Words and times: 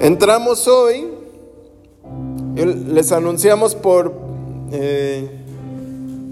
Entramos 0.00 0.66
hoy, 0.66 1.08
les 2.56 3.12
anunciamos 3.12 3.74
por, 3.74 4.14
eh, 4.72 5.28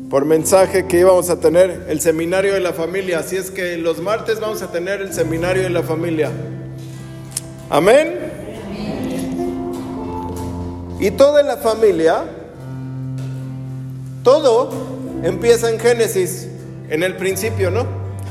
por 0.08 0.24
mensaje 0.24 0.86
que 0.86 1.00
íbamos 1.00 1.28
a 1.28 1.38
tener 1.38 1.84
el 1.86 2.00
seminario 2.00 2.54
de 2.54 2.60
la 2.60 2.72
familia, 2.72 3.18
así 3.18 3.36
es 3.36 3.50
que 3.50 3.76
los 3.76 4.00
martes 4.00 4.40
vamos 4.40 4.62
a 4.62 4.72
tener 4.72 5.02
el 5.02 5.12
seminario 5.12 5.64
de 5.64 5.68
la 5.68 5.82
familia. 5.82 6.30
Amén. 7.68 8.14
Y 10.98 11.10
toda 11.10 11.42
la 11.42 11.58
familia, 11.58 12.24
todo 14.24 14.70
empieza 15.22 15.68
en 15.68 15.78
Génesis, 15.78 16.48
en 16.88 17.02
el 17.02 17.16
principio, 17.16 17.70
¿no? 17.70 17.86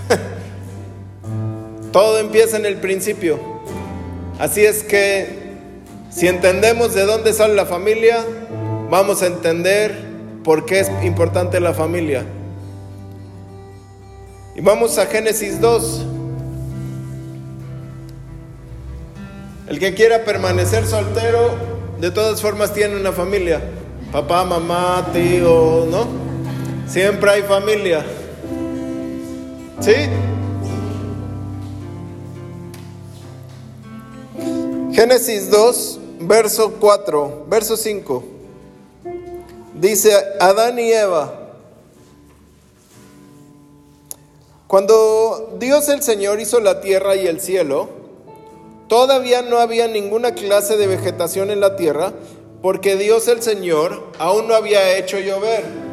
todo 1.91 2.17
empieza 2.17 2.57
en 2.57 2.65
el 2.65 2.77
principio. 2.77 3.56
Así 4.39 4.63
es 4.63 4.83
que 4.83 5.47
si 6.11 6.27
entendemos 6.27 6.93
de 6.93 7.05
dónde 7.05 7.33
sale 7.33 7.55
la 7.55 7.65
familia, 7.65 8.23
vamos 8.89 9.23
a 9.23 9.27
entender 9.27 9.95
por 10.43 10.65
qué 10.65 10.79
es 10.81 10.91
importante 11.03 11.59
la 11.59 11.73
familia. 11.73 12.23
Y 14.55 14.61
vamos 14.61 14.97
a 14.97 15.07
Génesis 15.07 15.59
2. 15.59 16.05
El 19.69 19.79
que 19.79 19.93
quiera 19.93 20.23
permanecer 20.23 20.85
soltero, 20.85 21.55
de 21.99 22.11
todas 22.11 22.41
formas 22.41 22.73
tiene 22.73 22.95
una 22.95 23.11
familia. 23.11 23.61
Papá, 24.11 24.45
mamá, 24.45 25.09
tío, 25.13 25.87
¿no? 25.91 26.07
Siempre 26.87 27.31
hay 27.31 27.41
familia. 27.41 28.05
¿Sí? 29.81 29.93
Génesis 34.97 35.51
2, 35.51 35.99
verso 36.21 36.73
4, 36.79 37.45
verso 37.47 37.77
5. 37.77 38.23
Dice 39.75 40.11
Adán 40.39 40.79
y 40.79 40.91
Eva. 40.91 41.51
Cuando 44.65 45.55
Dios 45.59 45.87
el 45.89 46.01
Señor 46.01 46.39
hizo 46.39 46.59
la 46.59 46.81
tierra 46.81 47.15
y 47.15 47.27
el 47.27 47.39
cielo, 47.39 47.89
todavía 48.87 49.43
no 49.43 49.59
había 49.59 49.87
ninguna 49.87 50.31
clase 50.31 50.77
de 50.77 50.87
vegetación 50.87 51.51
en 51.51 51.59
la 51.59 51.75
tierra, 51.75 52.13
porque 52.63 52.95
Dios 52.95 53.27
el 53.27 53.43
Señor 53.43 54.01
aún 54.17 54.47
no 54.47 54.55
había 54.55 54.97
hecho 54.97 55.19
llover. 55.19 55.86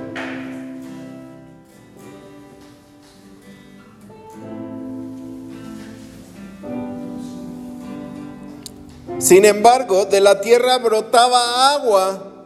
Sin 9.25 9.47
embargo, 9.47 10.05
de 10.05 10.21
la 10.21 10.43
tierra 10.43 10.77
brotaba 10.77 11.73
agua 11.73 12.45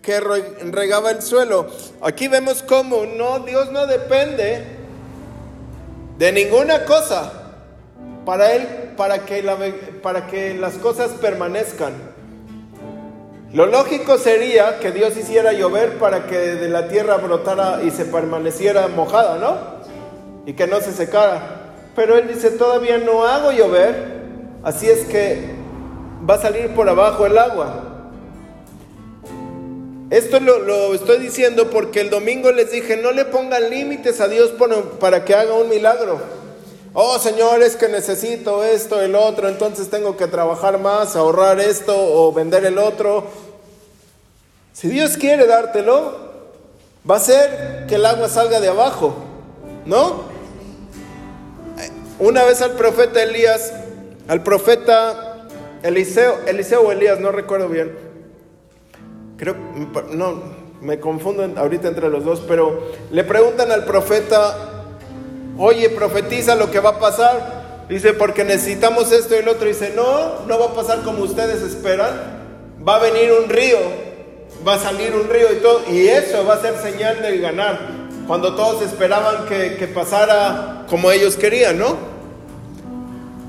que 0.00 0.20
regaba 0.20 1.10
el 1.10 1.20
suelo. 1.22 1.66
Aquí 2.02 2.28
vemos 2.28 2.62
cómo 2.62 3.04
no, 3.04 3.40
Dios 3.40 3.72
no 3.72 3.88
depende 3.88 4.62
de 6.16 6.30
ninguna 6.30 6.84
cosa 6.84 7.32
para 8.24 8.52
él, 8.52 8.92
para 8.96 9.24
que, 9.24 9.42
para 10.04 10.28
que 10.28 10.54
las 10.54 10.74
cosas 10.74 11.10
permanezcan. 11.20 11.94
Lo 13.52 13.66
lógico 13.66 14.16
sería 14.16 14.78
que 14.78 14.92
Dios 14.92 15.16
hiciera 15.16 15.52
llover 15.52 15.98
para 15.98 16.28
que 16.28 16.38
de 16.38 16.68
la 16.68 16.86
tierra 16.86 17.16
brotara 17.16 17.82
y 17.82 17.90
se 17.90 18.04
permaneciera 18.04 18.86
mojada, 18.86 19.38
¿no? 19.38 19.56
Y 20.46 20.52
que 20.52 20.68
no 20.68 20.80
se 20.80 20.92
secara. 20.92 21.72
Pero 21.96 22.16
él 22.16 22.28
dice, 22.28 22.50
todavía 22.50 22.98
no 22.98 23.24
hago 23.24 23.50
llover, 23.50 24.22
así 24.62 24.88
es 24.88 25.06
que 25.06 25.53
va 26.28 26.34
a 26.34 26.40
salir 26.40 26.74
por 26.74 26.88
abajo 26.88 27.26
el 27.26 27.36
agua. 27.38 27.94
Esto 30.10 30.38
lo, 30.38 30.94
estoy 30.94 31.18
diciendo 31.18 31.70
porque 31.70 32.00
el 32.00 32.10
domingo 32.10 32.52
les 32.52 32.70
dije, 32.70 32.96
no 32.96 33.10
le 33.12 33.24
pongan 33.24 33.70
límites 33.70 34.20
a 34.20 34.28
Dios 34.28 34.52
para 35.00 35.24
que 35.24 35.34
haga 35.34 35.54
un 35.54 35.68
milagro. 35.68 36.20
Oh 36.92 37.18
Señor, 37.18 37.62
es 37.62 37.74
que 37.74 37.88
necesito 37.88 38.62
esto, 38.62 39.00
el 39.02 39.16
otro, 39.16 39.48
entonces 39.48 39.90
tengo 39.90 40.16
que 40.16 40.28
trabajar 40.28 40.78
más, 40.78 41.16
ahorrar 41.16 41.58
esto 41.58 41.94
o 41.96 42.32
vender 42.32 42.64
el 42.64 42.78
otro. 42.78 43.24
Si 44.72 44.88
Dios 44.88 45.16
quiere 45.16 45.46
dártelo, 45.46 46.12
va 47.08 47.16
a 47.16 47.20
ser 47.20 47.86
que 47.88 47.96
el 47.96 48.06
agua 48.06 48.28
salga 48.28 48.60
de 48.60 48.68
abajo, 48.68 49.16
¿no? 49.86 50.22
Una 52.20 52.44
vez 52.44 52.62
al 52.62 52.72
profeta 52.72 53.20
Elías, 53.22 53.72
al 54.28 54.44
profeta 54.44 55.33
Eliseo, 55.84 56.40
Eliseo 56.46 56.80
o 56.80 56.92
Elías, 56.92 57.20
no 57.20 57.30
recuerdo 57.30 57.68
bien. 57.68 57.92
Creo, 59.36 59.54
no, 60.12 60.42
me 60.80 60.98
confundo 60.98 61.46
ahorita 61.60 61.88
entre 61.88 62.08
los 62.08 62.24
dos, 62.24 62.42
pero 62.48 62.90
le 63.10 63.22
preguntan 63.22 63.70
al 63.70 63.84
profeta, 63.84 64.86
oye, 65.58 65.90
profetiza 65.90 66.54
lo 66.54 66.70
que 66.70 66.80
va 66.80 66.90
a 66.90 66.98
pasar. 66.98 67.84
Dice, 67.90 68.14
porque 68.14 68.44
necesitamos 68.44 69.12
esto 69.12 69.34
y 69.34 69.40
el 69.40 69.48
otro. 69.48 69.68
Dice, 69.68 69.92
no, 69.94 70.46
no 70.46 70.58
va 70.58 70.66
a 70.68 70.74
pasar 70.74 71.02
como 71.02 71.22
ustedes 71.22 71.60
esperan. 71.60 72.14
Va 72.86 72.96
a 72.96 73.00
venir 73.00 73.32
un 73.32 73.50
río, 73.50 73.76
va 74.66 74.76
a 74.76 74.78
salir 74.78 75.14
un 75.14 75.28
río 75.28 75.52
y 75.52 75.56
todo. 75.56 75.82
Y 75.90 76.08
eso 76.08 76.46
va 76.46 76.54
a 76.54 76.62
ser 76.62 76.78
señal 76.78 77.20
de 77.20 77.36
ganar. 77.40 77.78
Cuando 78.26 78.54
todos 78.54 78.80
esperaban 78.80 79.44
que, 79.44 79.76
que 79.76 79.86
pasara 79.86 80.86
como 80.88 81.10
ellos 81.10 81.36
querían, 81.36 81.78
¿no? 81.78 81.98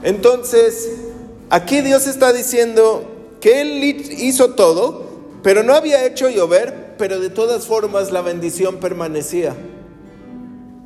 Entonces, 0.03 1.04
Aquí 1.49 1.81
Dios 1.81 2.07
está 2.07 2.33
diciendo 2.33 3.11
que 3.39 3.61
Él 3.61 3.83
hizo 3.83 4.55
todo, 4.55 5.05
pero 5.43 5.63
no 5.63 5.75
había 5.75 6.05
hecho 6.05 6.29
llover, 6.29 6.95
pero 6.97 7.19
de 7.19 7.29
todas 7.29 7.67
formas 7.67 8.11
la 8.11 8.21
bendición 8.21 8.77
permanecía. 8.77 9.55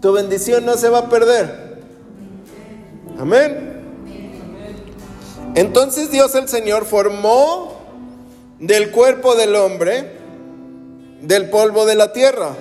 Tu 0.01 0.11
bendición 0.11 0.65
no 0.65 0.75
se 0.75 0.89
va 0.89 0.99
a 0.99 1.09
perder. 1.09 1.79
Amén. 3.17 3.69
Entonces 5.55 6.11
Dios 6.11 6.35
el 6.35 6.47
Señor 6.47 6.85
formó 6.85 7.79
del 8.59 8.91
cuerpo 8.91 9.35
del 9.35 9.55
hombre, 9.55 10.11
del 11.21 11.49
polvo 11.49 11.85
de 11.85 11.95
la 11.95 12.13
tierra, 12.13 12.55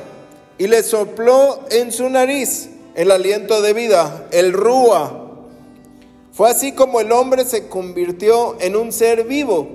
y 0.58 0.68
le 0.68 0.82
sopló 0.82 1.64
en 1.70 1.92
su 1.92 2.08
nariz 2.08 2.70
el 2.94 3.10
aliento 3.10 3.62
de 3.62 3.72
vida, 3.72 4.26
el 4.30 4.52
rúa 4.52 5.27
fue 6.38 6.48
así 6.48 6.70
como 6.70 7.00
el 7.00 7.10
hombre 7.10 7.44
se 7.44 7.66
convirtió 7.66 8.54
en 8.60 8.76
un 8.76 8.92
ser 8.92 9.24
vivo. 9.24 9.66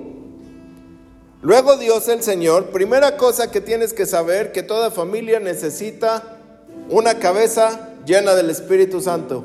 Luego 1.42 1.76
Dios 1.76 2.08
el 2.08 2.22
Señor, 2.22 2.70
primera 2.70 3.18
cosa 3.18 3.50
que 3.50 3.60
tienes 3.60 3.92
que 3.92 4.06
saber, 4.06 4.50
que 4.50 4.62
toda 4.62 4.90
familia 4.90 5.40
necesita 5.40 6.38
una 6.88 7.18
cabeza 7.18 7.90
llena 8.06 8.34
del 8.34 8.48
Espíritu 8.48 9.02
Santo. 9.02 9.44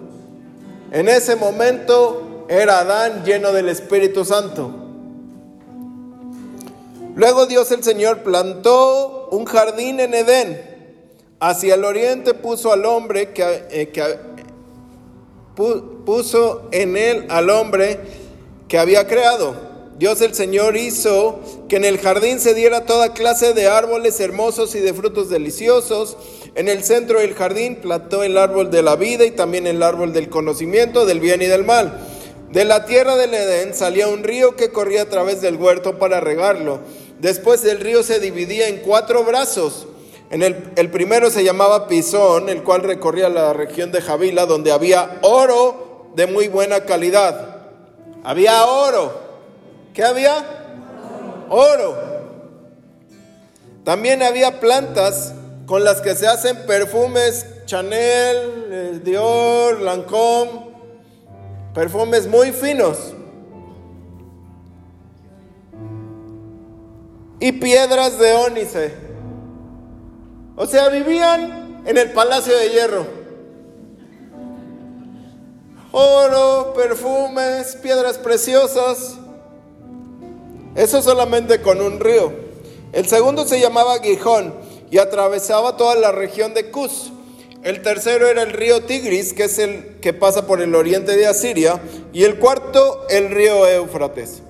En 0.94 1.10
ese 1.10 1.36
momento 1.36 2.46
era 2.48 2.80
Adán 2.80 3.26
lleno 3.26 3.52
del 3.52 3.68
Espíritu 3.68 4.24
Santo. 4.24 4.74
Luego 7.16 7.48
Dios 7.48 7.70
el 7.74 7.84
Señor 7.84 8.24
plantó 8.24 9.28
un 9.32 9.44
jardín 9.44 10.00
en 10.00 10.14
Edén. 10.14 10.62
Hacia 11.42 11.76
el 11.76 11.84
oriente 11.84 12.34
puso 12.34 12.72
al 12.72 12.86
hombre 12.86 13.34
que, 13.34 13.66
eh, 13.72 13.90
que 13.90 14.39
puso 16.06 16.68
en 16.72 16.98
él 16.98 17.26
al 17.30 17.50
hombre 17.50 18.00
que 18.68 18.78
había 18.78 19.08
creado. 19.08 19.70
Dios 19.98 20.22
el 20.22 20.34
Señor 20.34 20.78
hizo 20.78 21.42
que 21.68 21.76
en 21.76 21.84
el 21.84 21.98
jardín 21.98 22.40
se 22.40 22.54
diera 22.54 22.86
toda 22.86 23.14
clase 23.14 23.54
de 23.54 23.68
árboles 23.68 24.18
hermosos 24.22 24.74
y 24.76 24.80
de 24.80 24.94
frutos 24.94 25.30
deliciosos. 25.30 26.16
En 26.56 26.70
el 26.70 26.84
centro 26.86 27.20
del 27.20 27.34
jardín 27.34 27.76
plantó 27.76 28.24
el 28.24 28.38
árbol 28.38 28.72
de 28.72 28.82
la 28.82 28.96
vida 28.96 29.26
y 29.26 29.32
también 29.32 29.68
el 29.68 29.84
árbol 29.84 30.14
del 30.14 30.30
conocimiento 30.30 31.06
del 31.06 31.20
bien 31.20 31.42
y 31.42 31.48
del 31.48 31.66
mal. 31.66 32.00
De 32.52 32.64
la 32.64 32.86
tierra 32.86 33.18
del 33.18 33.34
Edén 33.34 33.74
salía 33.74 34.08
un 34.08 34.24
río 34.24 34.56
que 34.56 34.72
corría 34.72 35.02
a 35.02 35.10
través 35.10 35.42
del 35.42 35.58
huerto 35.58 36.00
para 36.00 36.22
regarlo. 36.22 36.80
Después 37.20 37.66
el 37.66 37.82
río 37.82 38.02
se 38.02 38.22
dividía 38.22 38.70
en 38.70 38.78
cuatro 38.78 39.26
brazos 39.26 39.86
en 40.32 40.44
el, 40.44 40.92
primero 40.92 41.32
se 41.32 41.44
llamaba 41.44 41.88
Pisón, 41.88 42.50
el 42.50 42.62
cual 42.64 42.84
recorría 42.84 43.30
la 43.30 43.52
región 43.52 43.92
de 43.92 44.00
Javila, 44.00 44.46
donde 44.46 44.72
había 44.72 45.18
oro 45.24 46.12
de 46.16 46.28
muy 46.28 46.48
buena 46.48 46.82
calidad. 46.82 47.58
Había 48.24 48.66
oro. 48.66 49.12
¿Qué 49.94 50.04
había? 50.04 50.46
Oro. 51.50 51.98
También 53.84 54.22
había 54.22 54.60
plantas 54.60 55.34
con 55.66 55.84
las 55.84 56.00
que 56.02 56.14
se 56.16 56.28
hacen 56.28 56.58
perfumes 56.68 57.48
Chanel, 57.66 58.68
eh, 58.72 59.02
Dior, 59.04 59.82
Lancôme, 59.82 60.68
perfumes 61.74 62.28
muy 62.28 62.52
finos. 62.52 63.16
Y 67.40 67.52
piedras 67.54 68.20
de 68.20 68.34
ónice. 68.34 69.09
O 70.62 70.68
sea, 70.68 70.90
vivían 70.90 71.84
en 71.86 71.98
el 71.98 72.12
palacio 72.12 72.54
de 72.54 72.70
hierro. 72.70 73.08
Oro, 75.94 76.74
perfumes, 76.76 77.78
piedras 77.82 78.18
preciosas. 78.18 79.16
Eso 80.76 81.02
solamente 81.02 81.62
con 81.62 81.80
un 81.80 82.02
río. 82.02 82.34
El 82.92 83.08
segundo 83.08 83.48
se 83.48 83.62
llamaba 83.62 84.00
Gijón 84.00 84.54
y 84.92 84.98
atravesaba 84.98 85.78
toda 85.78 85.96
la 85.96 86.12
región 86.12 86.54
de 86.54 86.70
Cus. 86.72 87.14
El 87.64 87.82
tercero 87.82 88.28
era 88.28 88.42
el 88.42 88.52
río 88.52 88.84
Tigris, 88.84 89.32
que 89.32 89.46
es 89.46 89.60
el 89.60 90.02
que 90.02 90.12
pasa 90.12 90.46
por 90.46 90.62
el 90.62 90.76
oriente 90.76 91.16
de 91.16 91.26
Asiria. 91.26 91.82
Y 92.12 92.26
el 92.26 92.38
cuarto, 92.38 93.08
el 93.10 93.30
río 93.30 93.66
Éufrates. 93.66 94.42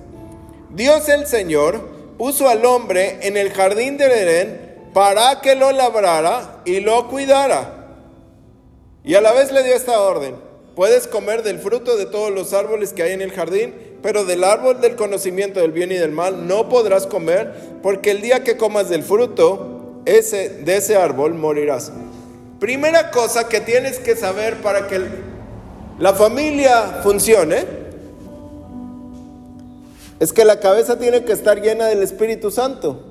Dios 0.70 1.08
el 1.08 1.28
Señor 1.28 1.88
puso 2.18 2.48
al 2.48 2.64
hombre 2.64 3.20
en 3.22 3.36
el 3.36 3.52
jardín 3.52 3.96
del 3.96 4.10
Edén 4.10 4.69
para 4.92 5.40
que 5.40 5.54
lo 5.54 5.72
labrara 5.72 6.62
y 6.64 6.80
lo 6.80 7.08
cuidara. 7.08 7.80
Y 9.04 9.14
a 9.14 9.20
la 9.20 9.32
vez 9.32 9.52
le 9.52 9.62
dio 9.62 9.74
esta 9.74 10.00
orden. 10.00 10.34
Puedes 10.74 11.06
comer 11.06 11.42
del 11.42 11.58
fruto 11.58 11.96
de 11.96 12.06
todos 12.06 12.30
los 12.30 12.52
árboles 12.52 12.92
que 12.92 13.02
hay 13.02 13.12
en 13.12 13.22
el 13.22 13.32
jardín, 13.32 13.74
pero 14.02 14.24
del 14.24 14.44
árbol 14.44 14.80
del 14.80 14.96
conocimiento 14.96 15.60
del 15.60 15.72
bien 15.72 15.92
y 15.92 15.96
del 15.96 16.12
mal 16.12 16.46
no 16.46 16.68
podrás 16.68 17.06
comer, 17.06 17.52
porque 17.82 18.10
el 18.10 18.22
día 18.22 18.44
que 18.44 18.56
comas 18.56 18.88
del 18.88 19.02
fruto 19.02 20.02
ese, 20.06 20.48
de 20.48 20.76
ese 20.76 20.96
árbol 20.96 21.34
morirás. 21.34 21.92
Primera 22.58 23.10
cosa 23.10 23.48
que 23.48 23.60
tienes 23.60 23.98
que 23.98 24.16
saber 24.16 24.56
para 24.62 24.86
que 24.86 25.00
la 25.98 26.14
familia 26.14 27.00
funcione 27.02 27.64
es 30.18 30.32
que 30.32 30.44
la 30.44 30.60
cabeza 30.60 30.98
tiene 30.98 31.24
que 31.24 31.32
estar 31.32 31.60
llena 31.60 31.86
del 31.86 32.02
Espíritu 32.02 32.50
Santo. 32.50 33.09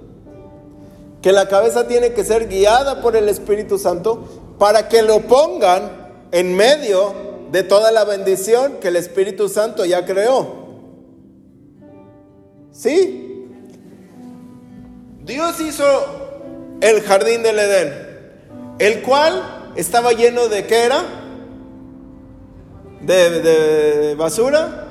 Que 1.21 1.31
la 1.31 1.47
cabeza 1.47 1.87
tiene 1.87 2.13
que 2.13 2.23
ser 2.23 2.47
guiada 2.47 3.01
por 3.01 3.15
el 3.15 3.29
Espíritu 3.29 3.77
Santo 3.77 4.55
para 4.57 4.87
que 4.87 5.01
lo 5.01 5.21
pongan 5.21 6.11
en 6.31 6.55
medio 6.55 7.13
de 7.51 7.63
toda 7.63 7.91
la 7.91 8.03
bendición 8.05 8.77
que 8.79 8.89
el 8.89 8.95
Espíritu 8.95 9.49
Santo 9.49 9.85
ya 9.85 10.05
creó. 10.05 10.67
¿Sí? 12.71 13.47
Dios 15.23 15.59
hizo 15.59 15.85
el 16.81 17.01
jardín 17.01 17.43
del 17.43 17.59
Edén 17.59 18.09
el 18.79 19.01
cual 19.01 19.71
estaba 19.75 20.13
lleno 20.13 20.47
de 20.47 20.65
qué 20.65 20.85
era? 20.85 21.03
De, 23.01 24.15
basura. 24.17 24.87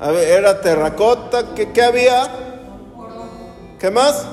era 0.00 0.60
terracota, 0.60 1.54
¿qué, 1.54 1.72
¿qué 1.72 1.82
había? 1.82 2.28
¿Qué 3.78 3.90
más? 3.90 4.26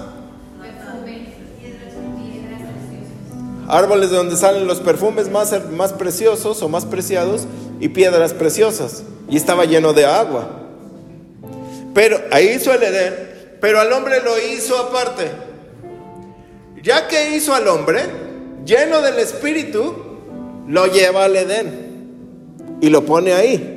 Árboles 3.69 4.09
de 4.09 4.17
donde 4.17 4.35
salen 4.35 4.65
los 4.65 4.79
perfumes 4.79 5.29
más, 5.29 5.53
más 5.69 5.93
preciosos 5.93 6.63
o 6.63 6.69
más 6.69 6.85
preciados 6.85 7.45
y 7.79 7.89
piedras 7.89 8.33
preciosas. 8.33 9.03
Y 9.29 9.37
estaba 9.37 9.65
lleno 9.65 9.93
de 9.93 10.07
agua. 10.07 10.49
Pero 11.93 12.19
ahí 12.31 12.49
hizo 12.49 12.73
el 12.73 12.81
Edén, 12.81 13.13
pero 13.61 13.79
al 13.79 13.93
hombre 13.93 14.21
lo 14.23 14.31
hizo 14.39 14.75
aparte. 14.75 15.29
Ya 16.81 17.07
que 17.07 17.35
hizo 17.35 17.53
al 17.53 17.67
hombre, 17.67 18.01
lleno 18.65 19.01
del 19.01 19.19
Espíritu, 19.19 19.93
lo 20.67 20.87
lleva 20.87 21.25
al 21.25 21.35
Edén 21.35 22.77
y 22.81 22.89
lo 22.89 23.05
pone 23.05 23.33
ahí. 23.33 23.75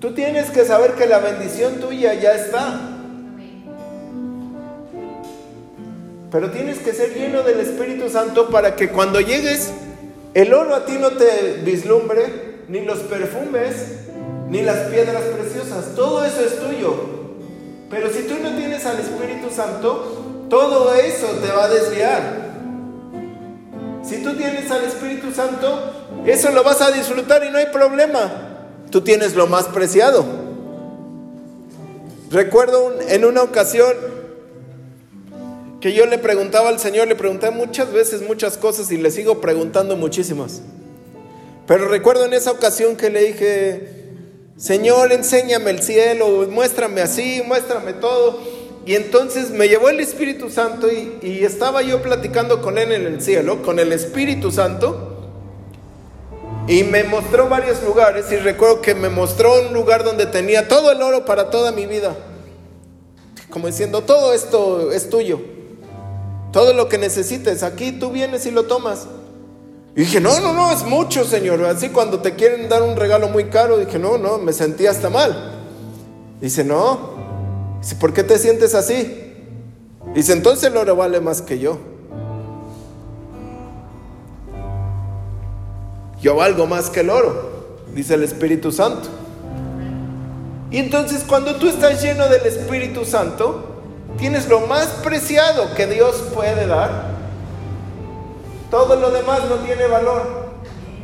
Tú 0.00 0.12
tienes 0.12 0.50
que 0.50 0.64
saber 0.64 0.94
que 0.94 1.06
la 1.06 1.20
bendición 1.20 1.80
tuya 1.80 2.14
ya 2.14 2.32
está. 2.32 2.97
Pero 6.30 6.50
tienes 6.50 6.78
que 6.78 6.92
ser 6.92 7.14
lleno 7.14 7.42
del 7.42 7.60
Espíritu 7.60 8.10
Santo 8.10 8.50
para 8.50 8.76
que 8.76 8.90
cuando 8.90 9.20
llegues, 9.20 9.70
el 10.34 10.52
oro 10.52 10.74
a 10.74 10.84
ti 10.84 10.98
no 11.00 11.12
te 11.12 11.62
vislumbre, 11.64 12.58
ni 12.68 12.82
los 12.82 12.98
perfumes, 13.00 13.74
ni 14.48 14.62
las 14.62 14.88
piedras 14.90 15.22
preciosas. 15.22 15.94
Todo 15.94 16.24
eso 16.24 16.40
es 16.42 16.58
tuyo. 16.58 16.94
Pero 17.90 18.10
si 18.10 18.24
tú 18.24 18.34
no 18.42 18.54
tienes 18.56 18.84
al 18.84 19.00
Espíritu 19.00 19.50
Santo, 19.50 20.46
todo 20.50 20.94
eso 20.94 21.26
te 21.42 21.50
va 21.50 21.64
a 21.64 21.68
desviar. 21.68 22.48
Si 24.02 24.22
tú 24.22 24.34
tienes 24.36 24.70
al 24.70 24.84
Espíritu 24.84 25.32
Santo, 25.32 25.92
eso 26.26 26.50
lo 26.50 26.62
vas 26.62 26.82
a 26.82 26.90
disfrutar 26.90 27.44
y 27.44 27.50
no 27.50 27.58
hay 27.58 27.66
problema. 27.66 28.30
Tú 28.90 29.00
tienes 29.00 29.34
lo 29.34 29.46
más 29.46 29.66
preciado. 29.66 30.24
Recuerdo 32.30 32.94
en 33.08 33.24
una 33.24 33.42
ocasión 33.42 33.94
que 35.80 35.92
yo 35.92 36.06
le 36.06 36.18
preguntaba 36.18 36.68
al 36.68 36.80
Señor, 36.80 37.06
le 37.06 37.14
pregunté 37.14 37.50
muchas 37.50 37.92
veces 37.92 38.22
muchas 38.22 38.56
cosas 38.56 38.90
y 38.90 38.96
le 38.96 39.10
sigo 39.10 39.40
preguntando 39.40 39.96
muchísimas. 39.96 40.60
Pero 41.66 41.86
recuerdo 41.86 42.24
en 42.24 42.32
esa 42.32 42.50
ocasión 42.50 42.96
que 42.96 43.10
le 43.10 43.24
dije, 43.24 43.98
Señor, 44.56 45.12
enséñame 45.12 45.70
el 45.70 45.82
cielo, 45.82 46.48
muéstrame 46.50 47.00
así, 47.00 47.42
muéstrame 47.46 47.92
todo. 47.92 48.40
Y 48.86 48.94
entonces 48.94 49.50
me 49.50 49.68
llevó 49.68 49.90
el 49.90 50.00
Espíritu 50.00 50.50
Santo 50.50 50.88
y, 50.90 51.44
estaba 51.44 51.82
yo 51.82 52.02
platicando 52.02 52.62
con 52.62 52.78
él 52.78 52.90
en 52.90 53.06
el 53.06 53.20
cielo, 53.20 53.62
con 53.62 53.78
el 53.78 53.92
Espíritu 53.92 54.50
Santo. 54.50 55.30
Y 56.66 56.84
me 56.84 57.04
mostró 57.04 57.48
varios 57.48 57.82
lugares 57.82 58.32
y 58.32 58.36
recuerdo 58.36 58.80
que 58.80 58.94
me 58.94 59.10
mostró 59.10 59.60
un 59.60 59.74
lugar 59.74 60.04
donde 60.04 60.26
tenía 60.26 60.68
todo 60.68 60.90
el 60.90 61.00
oro 61.02 61.24
para 61.24 61.50
toda 61.50 61.70
mi 61.70 61.86
vida. 61.86 62.16
Como 63.50 63.66
diciendo, 63.68 64.02
todo 64.02 64.32
esto 64.32 64.90
es 64.90 65.08
tuyo. 65.08 65.57
Todo 66.58 66.72
lo 66.72 66.88
que 66.88 66.98
necesites, 66.98 67.62
aquí 67.62 67.92
tú 67.92 68.10
vienes 68.10 68.44
y 68.44 68.50
lo 68.50 68.64
tomas. 68.64 69.06
Y 69.94 70.00
dije, 70.00 70.20
no, 70.20 70.40
no, 70.40 70.52
no, 70.52 70.72
es 70.72 70.82
mucho, 70.82 71.24
Señor. 71.24 71.64
Así 71.64 71.90
cuando 71.90 72.18
te 72.18 72.34
quieren 72.34 72.68
dar 72.68 72.82
un 72.82 72.96
regalo 72.96 73.28
muy 73.28 73.44
caro, 73.44 73.78
dije, 73.78 73.96
no, 73.96 74.18
no, 74.18 74.38
me 74.38 74.52
sentí 74.52 74.84
hasta 74.84 75.08
mal. 75.08 75.52
Dice, 76.40 76.64
no. 76.64 77.78
Dice, 77.80 77.94
¿por 77.94 78.12
qué 78.12 78.24
te 78.24 78.36
sientes 78.38 78.74
así? 78.74 79.36
Dice, 80.16 80.32
entonces 80.32 80.64
el 80.64 80.76
oro 80.76 80.96
vale 80.96 81.20
más 81.20 81.42
que 81.42 81.60
yo. 81.60 81.78
Yo 86.20 86.34
valgo 86.34 86.66
más 86.66 86.90
que 86.90 87.02
el 87.02 87.10
oro, 87.10 87.76
dice 87.94 88.14
el 88.14 88.24
Espíritu 88.24 88.72
Santo. 88.72 89.08
Y 90.72 90.78
entonces 90.78 91.22
cuando 91.22 91.54
tú 91.54 91.68
estás 91.68 92.02
lleno 92.02 92.26
del 92.28 92.44
Espíritu 92.44 93.04
Santo, 93.04 93.77
tienes 94.16 94.48
lo 94.48 94.60
más 94.60 94.86
preciado 95.02 95.74
que 95.74 95.86
Dios 95.86 96.16
puede 96.34 96.66
dar 96.66 97.18
todo 98.70 98.96
lo 98.96 99.10
demás 99.10 99.40
no 99.48 99.56
tiene 99.56 99.86
valor. 99.86 100.48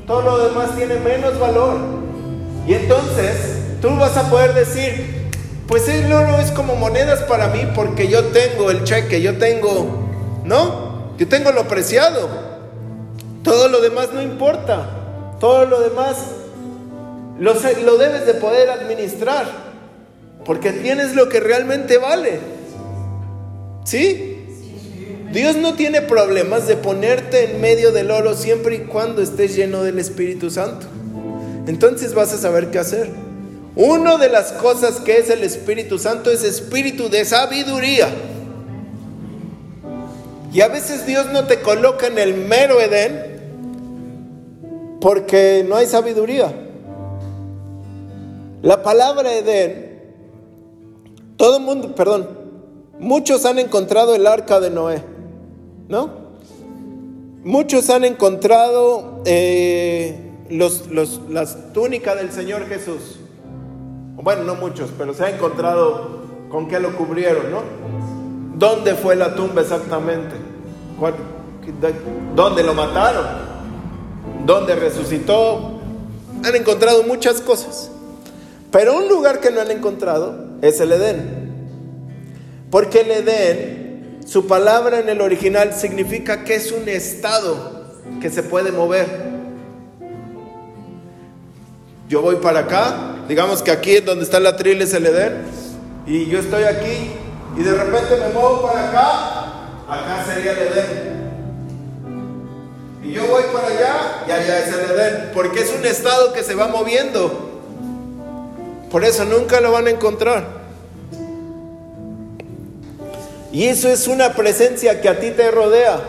Todo 0.07 0.23
lo 0.23 0.49
demás 0.49 0.77
tiene 0.77 0.97
menos 0.97 1.39
valor. 1.39 1.79
Y 2.67 2.75
entonces 2.75 3.79
tú 3.81 3.97
vas 3.97 4.17
a 4.17 4.29
poder 4.29 4.53
decir, 4.53 5.31
pues 5.67 5.89
el 5.89 6.13
oro 6.13 6.39
es 6.39 6.51
como 6.51 6.77
monedas 6.77 7.23
para 7.23 7.49
mí 7.49 7.67
porque 7.75 8.09
yo 8.09 8.25
tengo 8.27 8.71
el 8.71 8.85
cheque, 8.85 9.23
yo 9.23 9.39
tengo, 9.39 10.09
¿no? 10.45 11.15
Yo 11.17 11.27
tengo 11.27 11.53
lo 11.53 11.67
preciado. 11.67 12.29
Todo 13.43 13.69
lo 13.69 13.81
demás 13.81 14.11
no 14.13 14.21
importa. 14.21 14.87
Todo 15.41 15.65
lo 15.65 15.81
demás 15.81 16.17
lo, 17.39 17.55
lo 17.55 17.97
debes 17.97 18.27
de 18.27 18.35
poder 18.35 18.69
administrar 18.71 19.47
porque 20.45 20.73
tienes 20.73 21.15
lo 21.15 21.31
que 21.31 21.41
realmente 21.41 21.97
vale. 21.97 22.54
¿Sí? 23.85 24.31
Dios 25.33 25.57
no 25.57 25.75
tiene 25.75 26.01
problemas 26.01 26.67
de 26.67 26.77
ponerte 26.77 27.51
en 27.51 27.61
medio 27.61 27.91
del 27.93 28.11
oro 28.11 28.35
siempre 28.35 28.77
y 28.77 28.79
cuando 28.81 29.21
estés 29.21 29.57
lleno 29.57 29.83
del 29.83 29.99
Espíritu 29.99 30.51
Santo. 30.51 30.87
Entonces 31.67 32.15
vas 32.15 32.33
a 32.33 32.39
saber 32.39 32.71
qué 32.71 32.79
hacer. 32.79 33.11
Una 33.77 34.17
de 34.17 34.29
las 34.29 34.53
cosas 34.53 35.01
que 35.01 35.19
es 35.19 35.31
el 35.31 35.43
Espíritu 35.43 35.99
Santo 35.99 36.31
es 36.31 36.45
espíritu 36.45 37.09
de 37.09 37.25
sabiduría. 37.25 38.09
Y 40.53 40.61
a 40.61 40.69
veces 40.69 41.05
Dios 41.05 41.27
no 41.33 41.47
te 41.47 41.61
coloca 41.61 42.07
en 42.07 42.19
el 42.19 42.35
mero 42.35 42.81
Edén 42.81 43.35
porque 45.01 45.67
no 45.69 45.75
hay 45.75 45.87
sabiduría. 45.87 46.55
La 48.63 48.85
palabra 48.85 49.35
Edén, 49.35 50.01
todo 51.37 51.57
el 51.57 51.65
mundo, 51.65 51.93
perdón, 51.97 52.44
muchos 52.99 53.45
han 53.45 53.59
encontrado 53.59 54.15
el 54.15 54.27
arca 54.27 54.61
de 54.61 54.71
Noé. 54.71 55.15
¿no? 55.89 56.25
Muchos 57.45 57.91
han 57.91 58.05
encontrado 58.05 59.23
eh, 59.27 60.33
las 60.49 61.73
túnicas 61.73 62.17
del 62.17 62.33
Señor 62.33 62.67
Jesús. 62.69 63.19
Bueno, 64.17 64.45
no 64.45 64.55
muchos, 64.55 64.91
pero 64.97 65.13
se 65.13 65.25
ha 65.25 65.31
encontrado 65.31 66.23
con 66.49 66.69
qué 66.69 66.81
lo 66.81 66.97
cubrieron, 66.97 67.51
¿no? 67.51 67.63
¿Dónde 68.57 68.95
fue 68.95 69.17
la 69.17 69.35
tumba 69.35 69.61
exactamente? 69.61 70.35
¿Dónde 72.35 72.63
lo 72.63 72.73
mataron? 72.73 73.27
¿Dónde 74.47 74.75
resucitó? 74.77 75.81
Han 76.43 76.57
encontrado 76.57 77.03
muchas 77.03 77.41
cosas. 77.41 77.91
Pero 78.71 78.97
un 78.97 79.09
lugar 79.09 79.41
que 79.41 79.51
no 79.51 79.61
han 79.61 79.71
encontrado 79.71 80.47
es 80.63 80.81
el 80.81 80.93
Edén. 80.93 81.44
Porque 82.75 83.03
el 83.03 83.11
Edén 83.13 84.19
su 84.27 84.49
palabra 84.49 84.99
en 84.99 85.09
el 85.09 85.21
original 85.21 85.75
significa 85.75 86.43
que 86.43 86.57
es 86.57 86.73
un 86.73 86.89
estado 86.89 87.85
que 88.21 88.31
se 88.31 88.43
puede 88.43 88.73
mover. 88.73 89.07
Yo 92.09 92.21
voy 92.21 92.35
para 92.43 92.59
acá 92.59 93.15
digamos 93.29 93.63
que 93.63 93.71
aquí 93.71 94.01
donde 94.01 94.25
está 94.25 94.41
la 94.41 94.57
tril 94.57 94.83
es 94.83 94.93
el 94.93 95.07
Edén, 95.07 95.45
y 96.05 96.27
yo 96.27 96.41
estoy 96.41 96.65
aquí, 96.65 97.13
y 97.57 97.63
de 97.63 97.75
repente 97.75 98.17
me 98.17 98.31
muevo 98.31 98.63
para 98.63 98.89
acá, 98.89 99.07
acá 99.89 100.25
sería 100.27 100.51
el 100.51 100.59
Edén. 100.59 101.15
Y 103.05 103.13
yo 103.13 103.25
voy 103.29 103.45
para 103.53 103.69
allá 103.69 104.25
y 104.27 104.31
allá 104.33 104.59
es 104.59 104.75
el 104.75 104.81
Edén, 104.91 105.31
porque 105.33 105.61
es 105.61 105.73
un 105.79 105.87
estado 105.87 106.33
que 106.33 106.43
se 106.43 106.57
va 106.57 106.67
moviendo. 106.67 107.63
Por 108.91 109.05
eso 109.05 109.25
nunca 109.25 109.61
lo 109.61 109.71
van 109.71 109.87
a 109.87 109.91
encontrar. 109.91 110.64
Y 113.55 113.67
eso 113.67 113.89
es 113.89 114.09
una 114.09 114.35
presencia 114.35 115.01
que 115.01 115.09
a 115.09 115.21
ti 115.21 115.31
te 115.31 115.49
rodea. 115.53 116.01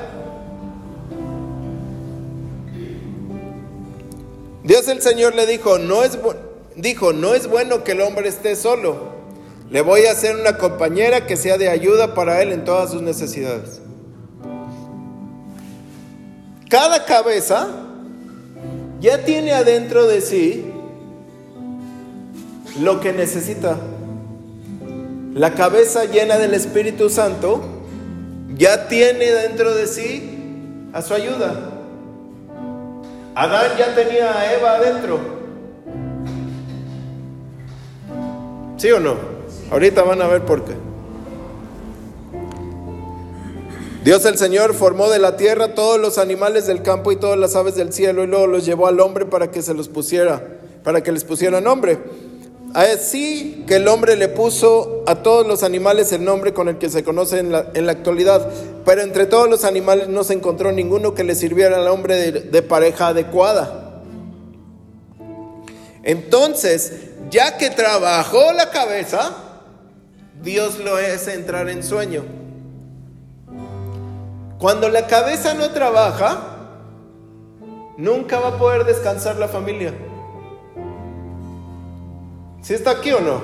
Dios 4.64 4.88
el 4.88 5.00
Señor 5.00 5.36
le 5.36 5.46
dijo, 5.46 5.78
no 5.78 6.02
es 6.04 6.18
dijo, 6.76 7.14
no 7.14 7.36
es 7.36 7.48
bueno 7.48 7.84
que 7.84 7.92
el 7.92 8.02
hombre 8.02 8.30
esté 8.30 8.56
solo. 8.56 9.14
Le 9.70 9.82
voy 9.82 10.08
a 10.08 10.14
hacer 10.14 10.36
una 10.36 10.58
compañera 10.58 11.28
que 11.28 11.38
sea 11.38 11.60
de 11.60 11.70
ayuda 11.70 12.16
para 12.16 12.42
él 12.42 12.52
en 12.52 12.64
todas 12.64 12.90
sus 12.90 13.04
necesidades. 13.04 13.80
Cada 16.68 17.06
cabeza 17.06 17.68
ya 19.00 19.24
tiene 19.24 19.52
adentro 19.52 20.08
de 20.08 20.22
sí 20.22 20.66
lo 22.82 23.00
que 23.02 23.14
necesita. 23.14 23.78
La 25.36 25.54
cabeza 25.54 26.06
llena 26.06 26.38
del 26.38 26.54
Espíritu 26.54 27.10
Santo 27.10 27.62
ya 28.56 28.88
tiene 28.88 29.34
dentro 29.34 29.76
de 29.76 29.86
sí 29.86 30.88
a 30.94 31.02
su 31.02 31.14
ayuda. 31.14 31.74
Adán 33.36 33.72
ya 33.78 33.94
tenía 33.94 34.32
a 34.32 34.54
Eva 34.54 34.76
adentro. 34.76 35.20
¿Sí 38.78 38.90
o 38.92 39.02
no? 39.02 39.16
Ahorita 39.72 40.04
van 40.04 40.22
a 40.22 40.28
ver 40.28 40.44
por 40.46 40.64
qué. 40.64 40.72
Dios 44.06 44.24
el 44.24 44.38
Señor 44.38 44.74
formó 44.74 45.10
de 45.10 45.20
la 45.20 45.36
tierra 45.36 45.76
todos 45.76 46.00
los 46.00 46.18
animales 46.18 46.66
del 46.66 46.82
campo 46.82 47.12
y 47.12 47.18
todas 47.18 47.38
las 47.38 47.58
aves 47.58 47.76
del 47.76 47.92
cielo 47.92 48.24
y 48.24 48.28
luego 48.28 48.48
los 48.48 48.66
llevó 48.66 48.88
al 48.88 49.02
hombre 49.02 49.26
para 49.26 49.52
que 49.52 49.62
se 49.62 49.74
los 49.74 49.90
pusiera, 49.90 50.42
para 50.82 51.04
que 51.04 51.12
les 51.12 51.26
pusiera 51.26 51.60
nombre. 51.60 52.00
Así 52.76 53.64
que 53.68 53.78
el 53.78 53.88
hombre 53.88 54.18
le 54.18 54.28
puso 54.28 55.06
a 55.08 55.24
todos 55.24 55.48
los 55.48 55.64
animales 55.64 56.12
el 56.12 56.26
nombre 56.26 56.54
con 56.54 56.68
el 56.68 56.78
que 56.78 56.90
se 56.90 57.06
conoce 57.06 57.40
en 57.40 57.54
la, 57.54 57.92
actualidad, 57.92 58.50
pero 58.84 59.02
entre 59.02 59.28
todos 59.28 59.50
los 59.50 59.64
animales 59.64 60.10
no 60.10 60.26
se 60.26 60.34
encontró 60.34 60.74
ninguno 60.74 61.14
que 61.14 61.24
le 61.24 61.36
sirviera 61.36 61.78
al 61.78 61.88
hombre 61.88 62.16
de, 62.16 62.42
de 62.42 62.62
pareja 62.62 63.08
adecuada. 63.08 64.02
Entonces, 66.04 66.92
ya 67.30 67.58
que 67.58 67.70
trabajó 67.70 68.52
la 68.52 68.70
cabeza, 68.72 69.38
Dios 70.44 70.78
lo 70.80 70.98
hace 70.98 71.34
entrar 71.34 71.70
en 71.70 71.82
sueño. 71.82 72.26
Cuando 74.60 74.90
la 74.90 75.08
cabeza 75.08 75.54
no 75.54 75.70
trabaja, 75.70 76.42
nunca 77.98 78.38
va 78.42 78.50
a 78.50 78.58
poder 78.58 78.84
descansar 78.84 79.38
la 79.38 79.48
familia. 79.48 79.94
¿Sí 82.66 82.74
está 82.74 82.92
aquí 82.92 83.12
o 83.12 83.22
no? 83.22 83.42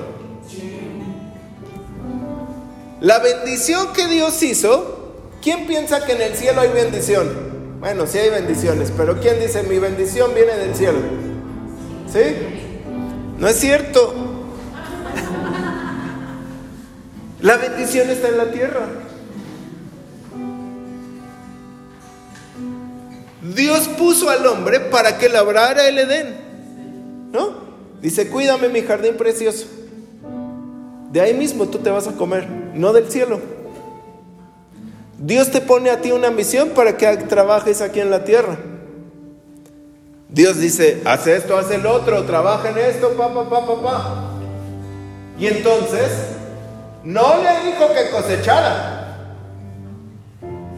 La 3.00 3.20
bendición 3.20 3.92
que 3.92 4.08
Dios 4.08 4.42
hizo, 4.42 5.30
¿quién 5.40 5.68
piensa 5.68 6.04
que 6.04 6.14
en 6.14 6.22
el 6.22 6.34
cielo 6.34 6.60
hay 6.60 6.70
bendición? 6.70 7.78
Bueno, 7.78 8.08
sí 8.08 8.18
hay 8.18 8.30
bendiciones, 8.30 8.92
pero 8.96 9.20
¿quién 9.20 9.38
dice 9.38 9.62
mi 9.62 9.78
bendición 9.78 10.34
viene 10.34 10.56
del 10.56 10.74
cielo? 10.74 10.98
¿Sí? 12.12 12.18
No 13.38 13.46
es 13.46 13.60
cierto. 13.60 14.12
La 17.42 17.58
bendición 17.58 18.10
está 18.10 18.26
en 18.26 18.38
la 18.38 18.50
tierra. 18.50 18.88
Dios 23.54 23.86
puso 23.96 24.30
al 24.30 24.44
hombre 24.46 24.80
para 24.80 25.16
que 25.16 25.28
labrara 25.28 25.86
el 25.86 25.98
Edén. 25.98 27.30
¿No? 27.30 27.61
Dice, 28.02 28.28
cuídame 28.28 28.68
mi 28.68 28.82
jardín 28.82 29.16
precioso. 29.16 29.66
De 31.12 31.20
ahí 31.20 31.32
mismo 31.34 31.66
tú 31.66 31.78
te 31.78 31.90
vas 31.90 32.08
a 32.08 32.12
comer, 32.12 32.48
no 32.74 32.92
del 32.92 33.08
cielo. 33.10 33.40
Dios 35.18 35.52
te 35.52 35.60
pone 35.60 35.88
a 35.88 36.00
ti 36.00 36.10
una 36.10 36.30
misión 36.30 36.70
para 36.70 36.96
que 36.96 37.16
trabajes 37.16 37.80
aquí 37.80 38.00
en 38.00 38.10
la 38.10 38.24
tierra. 38.24 38.56
Dios 40.28 40.58
dice, 40.58 41.00
haz 41.04 41.26
esto, 41.28 41.56
haz 41.56 41.70
el 41.70 41.86
otro, 41.86 42.24
trabaja 42.24 42.70
en 42.70 42.78
esto, 42.78 43.10
pa, 43.10 43.32
pa, 43.32 43.48
pa, 43.48 43.66
pa, 43.66 43.82
pa. 43.82 44.30
Y 45.38 45.46
entonces, 45.46 46.10
no 47.04 47.36
le 47.42 47.70
dijo 47.70 47.88
que 47.94 48.10
cosechara, 48.10 49.16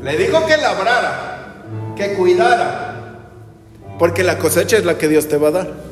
le 0.02 0.16
dijo 0.18 0.44
que 0.44 0.56
labrara, 0.58 1.54
que 1.96 2.14
cuidara, 2.14 3.20
porque 3.98 4.24
la 4.24 4.38
cosecha 4.38 4.76
es 4.76 4.84
la 4.84 4.98
que 4.98 5.08
Dios 5.08 5.28
te 5.28 5.38
va 5.38 5.48
a 5.48 5.52
dar. 5.52 5.83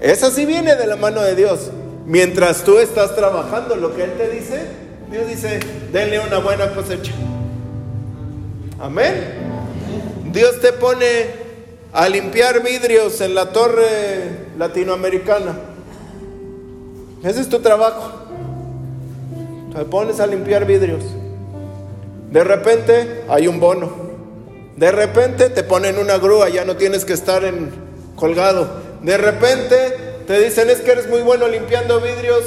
Esa 0.00 0.30
sí 0.30 0.46
viene 0.46 0.76
de 0.76 0.86
la 0.86 0.96
mano 0.96 1.20
de 1.22 1.34
Dios. 1.34 1.70
Mientras 2.06 2.64
tú 2.64 2.78
estás 2.78 3.14
trabajando 3.14 3.76
lo 3.76 3.94
que 3.94 4.04
Él 4.04 4.12
te 4.16 4.30
dice, 4.30 4.62
Dios 5.10 5.28
dice, 5.28 5.60
denle 5.92 6.20
una 6.20 6.38
buena 6.38 6.74
cosecha. 6.74 7.12
Amén. 8.78 9.14
Dios 10.32 10.60
te 10.60 10.72
pone 10.72 11.06
a 11.92 12.08
limpiar 12.08 12.62
vidrios 12.62 13.20
en 13.20 13.34
la 13.34 13.52
torre 13.52 14.48
latinoamericana. 14.58 15.54
Ese 17.22 17.40
es 17.42 17.48
tu 17.48 17.58
trabajo. 17.60 18.12
Te 19.74 19.84
pones 19.84 20.18
a 20.20 20.26
limpiar 20.26 20.64
vidrios. 20.64 21.04
De 22.30 22.42
repente 22.42 23.24
hay 23.28 23.48
un 23.48 23.60
bono. 23.60 23.90
De 24.76 24.90
repente 24.90 25.50
te 25.50 25.62
ponen 25.62 25.98
una 25.98 26.16
grúa, 26.16 26.48
ya 26.48 26.64
no 26.64 26.76
tienes 26.76 27.04
que 27.04 27.12
estar 27.12 27.44
en 27.44 27.70
colgado. 28.16 28.89
De 29.02 29.16
repente 29.16 29.76
te 30.26 30.38
dicen 30.40 30.70
es 30.70 30.80
que 30.80 30.92
eres 30.92 31.08
muy 31.08 31.22
bueno 31.22 31.48
limpiando 31.48 32.00
vidrios, 32.00 32.44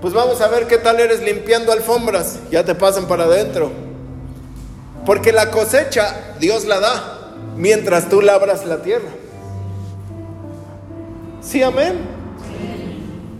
pues 0.00 0.14
vamos 0.14 0.40
a 0.40 0.48
ver 0.48 0.66
qué 0.66 0.78
tal 0.78 1.00
eres 1.00 1.20
limpiando 1.20 1.72
alfombras. 1.72 2.38
Ya 2.50 2.64
te 2.64 2.74
pasan 2.74 3.06
para 3.06 3.24
adentro. 3.24 3.70
Porque 5.04 5.32
la 5.32 5.50
cosecha 5.50 6.34
Dios 6.38 6.64
la 6.64 6.80
da 6.80 7.34
mientras 7.56 8.08
tú 8.08 8.20
labras 8.20 8.64
la 8.64 8.82
tierra. 8.82 9.08
Sí, 11.40 11.62
amén. 11.62 11.98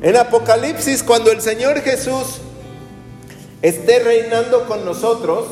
En 0.00 0.16
Apocalipsis, 0.16 1.02
cuando 1.02 1.30
el 1.30 1.40
Señor 1.40 1.80
Jesús 1.80 2.38
esté 3.62 3.98
reinando 3.98 4.66
con 4.66 4.84
nosotros, 4.84 5.46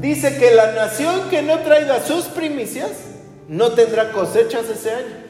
dice 0.00 0.36
que 0.38 0.54
la 0.54 0.72
nación 0.72 1.28
que 1.30 1.42
no 1.42 1.58
traiga 1.60 2.04
sus 2.04 2.26
primicias, 2.26 2.90
no 3.48 3.72
tendrá 3.72 4.12
cosechas 4.12 4.68
ese 4.68 4.90
año. 4.90 5.22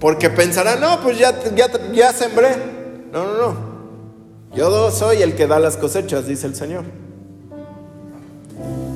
Porque 0.00 0.30
pensará, 0.30 0.76
no, 0.76 1.00
pues 1.02 1.18
ya, 1.18 1.34
ya, 1.92 2.12
sembré. 2.12 2.56
No, 3.12 3.24
no, 3.24 3.36
no. 3.36 3.70
Yo 4.54 4.90
soy 4.90 5.22
el 5.22 5.36
que 5.36 5.46
da 5.46 5.60
las 5.60 5.76
cosechas, 5.76 6.26
dice 6.26 6.46
el 6.46 6.54
Señor. 6.54 6.84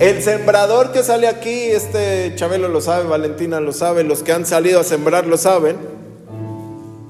El 0.00 0.22
sembrador 0.22 0.92
que 0.92 1.02
sale 1.04 1.28
aquí, 1.28 1.70
este 1.70 2.32
Chabelo 2.34 2.68
lo 2.68 2.80
sabe, 2.80 3.06
Valentina 3.06 3.60
lo 3.60 3.72
sabe, 3.72 4.02
los 4.02 4.22
que 4.22 4.32
han 4.32 4.44
salido 4.44 4.80
a 4.80 4.84
sembrar 4.84 5.26
lo 5.26 5.36
saben. 5.36 5.76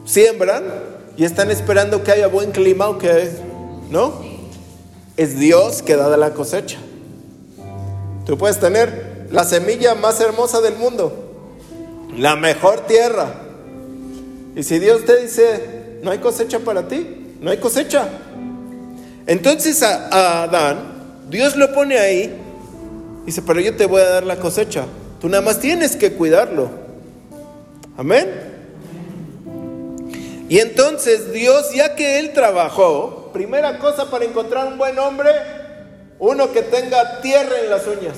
Siembran 0.04 0.64
y 1.16 1.24
están 1.24 1.50
esperando 1.50 2.02
que 2.02 2.12
haya 2.12 2.26
buen 2.26 2.50
clima 2.50 2.88
o 2.88 2.98
que, 2.98 3.30
¿no? 3.90 4.20
Es 5.16 5.38
Dios 5.38 5.82
que 5.82 5.96
da 5.96 6.14
la 6.16 6.34
cosecha. 6.34 6.78
Tú 8.24 8.38
puedes 8.38 8.58
tener 8.58 9.26
la 9.30 9.44
semilla 9.44 9.94
más 9.94 10.20
hermosa 10.20 10.60
del 10.60 10.76
mundo, 10.76 11.12
la 12.16 12.36
mejor 12.36 12.86
tierra. 12.86 13.26
Y 14.56 14.62
si 14.62 14.78
Dios 14.78 15.04
te 15.04 15.22
dice, 15.22 15.98
no 16.02 16.10
hay 16.10 16.18
cosecha 16.18 16.60
para 16.60 16.88
ti, 16.88 17.36
no 17.40 17.50
hay 17.50 17.58
cosecha. 17.58 18.08
Entonces 19.26 19.82
a, 19.82 20.42
Adán, 20.44 21.26
Dios 21.28 21.56
lo 21.56 21.72
pone 21.74 21.98
ahí, 21.98 22.34
dice, 23.26 23.42
pero 23.42 23.60
yo 23.60 23.76
te 23.76 23.86
voy 23.86 24.00
a 24.00 24.08
dar 24.08 24.24
la 24.24 24.36
cosecha. 24.36 24.84
Tú 25.20 25.28
nada 25.28 25.42
más 25.42 25.60
tienes 25.60 25.96
que 25.96 26.12
cuidarlo. 26.12 26.70
Amén. 27.96 28.54
Y 30.48 30.58
entonces 30.58 31.32
Dios, 31.32 31.72
ya 31.74 31.94
que 31.94 32.18
Él 32.20 32.32
trabajó, 32.32 33.30
primera 33.32 33.78
cosa 33.78 34.10
para 34.10 34.24
encontrar 34.24 34.66
un 34.66 34.78
buen 34.78 34.98
hombre, 34.98 35.30
uno 36.24 36.50
que 36.52 36.62
tenga 36.62 37.20
tierra 37.20 37.60
en 37.62 37.70
las 37.70 37.86
uñas. 37.86 38.16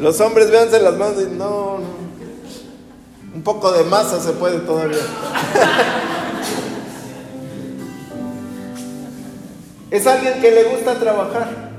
Los 0.00 0.20
hombres 0.20 0.50
véanse 0.50 0.80
las 0.80 0.96
manos 0.96 1.22
y 1.22 1.26
no, 1.26 1.78
no. 1.78 2.04
Un 3.34 3.42
poco 3.42 3.70
de 3.70 3.84
masa 3.84 4.20
se 4.20 4.32
puede 4.32 4.58
todavía. 4.60 4.98
es 9.90 10.06
alguien 10.06 10.40
que 10.40 10.50
le 10.50 10.64
gusta 10.64 10.98
trabajar. 10.98 11.70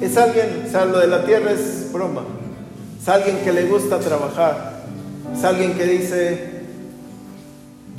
es 0.00 0.16
alguien, 0.16 0.64
o 0.66 0.70
sea, 0.70 0.84
lo 0.84 0.98
de 0.98 1.06
la 1.06 1.24
tierra 1.24 1.52
es 1.52 1.92
broma. 1.92 2.24
Es 3.00 3.08
alguien 3.08 3.38
que 3.44 3.52
le 3.52 3.66
gusta 3.66 4.00
trabajar. 4.00 4.82
Es 5.32 5.44
alguien 5.44 5.74
que 5.74 5.84
dice, 5.84 6.59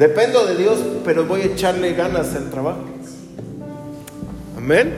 dependo 0.01 0.47
de 0.47 0.55
Dios, 0.55 0.79
pero 1.05 1.25
voy 1.25 1.41
a 1.41 1.45
echarle 1.45 1.93
ganas 1.93 2.33
al 2.35 2.49
trabajo. 2.49 2.79
Amén. 4.57 4.91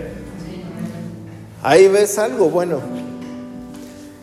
Ahí 1.61 1.89
ves 1.89 2.17
algo 2.17 2.49
bueno. 2.49 2.79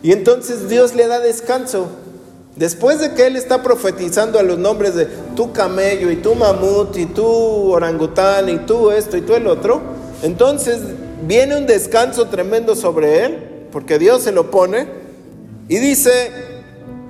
Y 0.01 0.11
entonces 0.11 0.69
Dios 0.69 0.95
le 0.95 1.05
da 1.05 1.19
descanso. 1.19 1.87
Después 2.55 2.99
de 2.99 3.13
que 3.13 3.27
Él 3.27 3.35
está 3.35 3.61
profetizando 3.61 4.39
a 4.39 4.43
los 4.43 4.57
nombres 4.57 4.95
de 4.95 5.05
tu 5.35 5.53
camello 5.53 6.09
y 6.09 6.15
tu 6.15 6.33
mamut 6.33 6.97
y 6.97 7.05
tu 7.05 7.27
orangután 7.71 8.49
y 8.49 8.57
tú 8.57 8.89
esto 8.89 9.17
y 9.17 9.21
tú 9.21 9.35
el 9.35 9.45
otro, 9.45 9.83
entonces 10.23 10.79
viene 11.27 11.57
un 11.57 11.67
descanso 11.67 12.25
tremendo 12.25 12.75
sobre 12.75 13.25
Él, 13.25 13.37
porque 13.71 13.99
Dios 13.99 14.23
se 14.23 14.31
lo 14.31 14.49
pone, 14.49 14.87
y 15.69 15.77
dice 15.77 16.31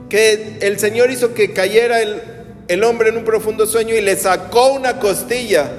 que 0.10 0.58
el 0.60 0.78
Señor 0.78 1.10
hizo 1.10 1.34
que 1.34 1.54
cayera 1.54 2.01
el, 2.01 2.40
el 2.72 2.84
hombre 2.86 3.10
en 3.10 3.18
un 3.18 3.25
profundo 3.25 3.66
sueño 3.66 3.94
y 3.96 4.00
le 4.00 4.16
sacó 4.16 4.72
una 4.72 4.98
costilla 4.98 5.70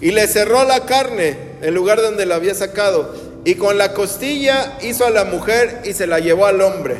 y 0.00 0.10
le 0.10 0.26
cerró 0.26 0.64
la 0.64 0.86
carne, 0.86 1.36
el 1.60 1.74
lugar 1.74 2.00
donde 2.00 2.24
la 2.24 2.36
había 2.36 2.54
sacado, 2.54 3.14
y 3.44 3.56
con 3.56 3.76
la 3.76 3.92
costilla 3.92 4.78
hizo 4.80 5.04
a 5.04 5.10
la 5.10 5.24
mujer 5.24 5.82
y 5.84 5.92
se 5.92 6.06
la 6.06 6.18
llevó 6.18 6.46
al 6.46 6.62
hombre. 6.62 6.96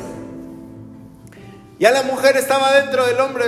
Ya 1.79 1.91
la 1.91 2.03
mujer 2.03 2.37
estaba 2.37 2.83
dentro 2.83 3.07
del 3.07 3.19
hombre. 3.19 3.47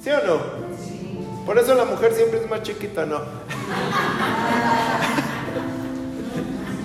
¿Sí 0.00 0.10
o 0.10 0.24
no? 0.24 0.40
Por 1.44 1.58
eso 1.58 1.74
la 1.74 1.84
mujer 1.84 2.14
siempre 2.14 2.38
es 2.38 2.48
más 2.48 2.62
chiquita, 2.62 3.04
¿no? 3.04 3.18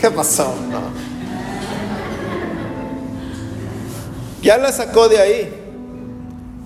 ¿Qué 0.02 0.10
pasó? 0.10 0.56
No. 0.72 1.19
Ya 4.42 4.58
la 4.58 4.72
sacó 4.72 5.10
de 5.10 5.20
ahí. 5.20 5.54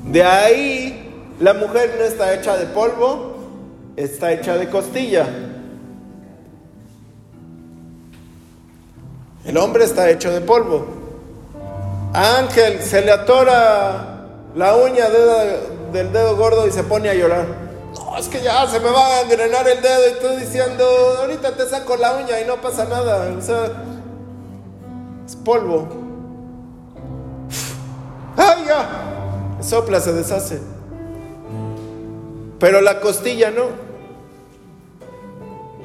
De 0.06 0.24
ahí 0.24 1.04
la 1.40 1.54
mujer 1.54 1.96
no 1.98 2.04
está 2.04 2.34
hecha 2.34 2.58
de 2.58 2.68
polvo, 2.68 3.36
está 3.96 4.32
hecha 4.32 4.56
de 4.58 4.70
costilla. 4.70 5.28
El 9.46 9.58
hombre 9.58 9.84
está 9.84 10.10
hecho 10.10 10.32
de 10.32 10.42
polvo. 10.42 10.86
Ángel 12.14 12.82
se 12.82 13.02
le 13.02 13.12
atora 13.12 14.28
la 14.56 14.76
uña 14.76 15.10
del 15.10 16.14
dedo 16.14 16.38
gordo 16.38 16.68
y 16.68 16.72
se 16.72 16.84
pone 16.84 17.10
a 17.10 17.14
llorar. 17.16 17.48
No, 17.96 18.18
es 18.18 18.28
que 18.28 18.42
ya 18.42 18.68
se 18.68 18.80
me 18.80 18.90
va 18.90 19.08
a 19.08 19.22
engrenar 19.22 19.68
el 19.68 19.82
dedo 19.82 20.10
y 20.10 20.22
tú 20.22 20.28
diciendo, 20.40 20.86
ahorita 21.20 21.56
te 21.56 21.68
saco 21.68 21.98
la 21.98 22.18
uña 22.18 22.40
y 22.40 22.46
no 22.46 22.62
pasa 22.62 22.86
nada. 22.86 23.34
O 23.36 23.42
sea, 23.42 23.72
es 25.26 25.36
polvo. 25.38 26.03
¡Ay, 28.38 28.66
ya! 28.68 29.62
Sopla, 29.62 30.00
se 30.00 30.14
deshace. 30.14 30.60
Pero 32.60 32.82
la 32.82 33.00
costilla 33.00 33.52
no. 33.52 33.66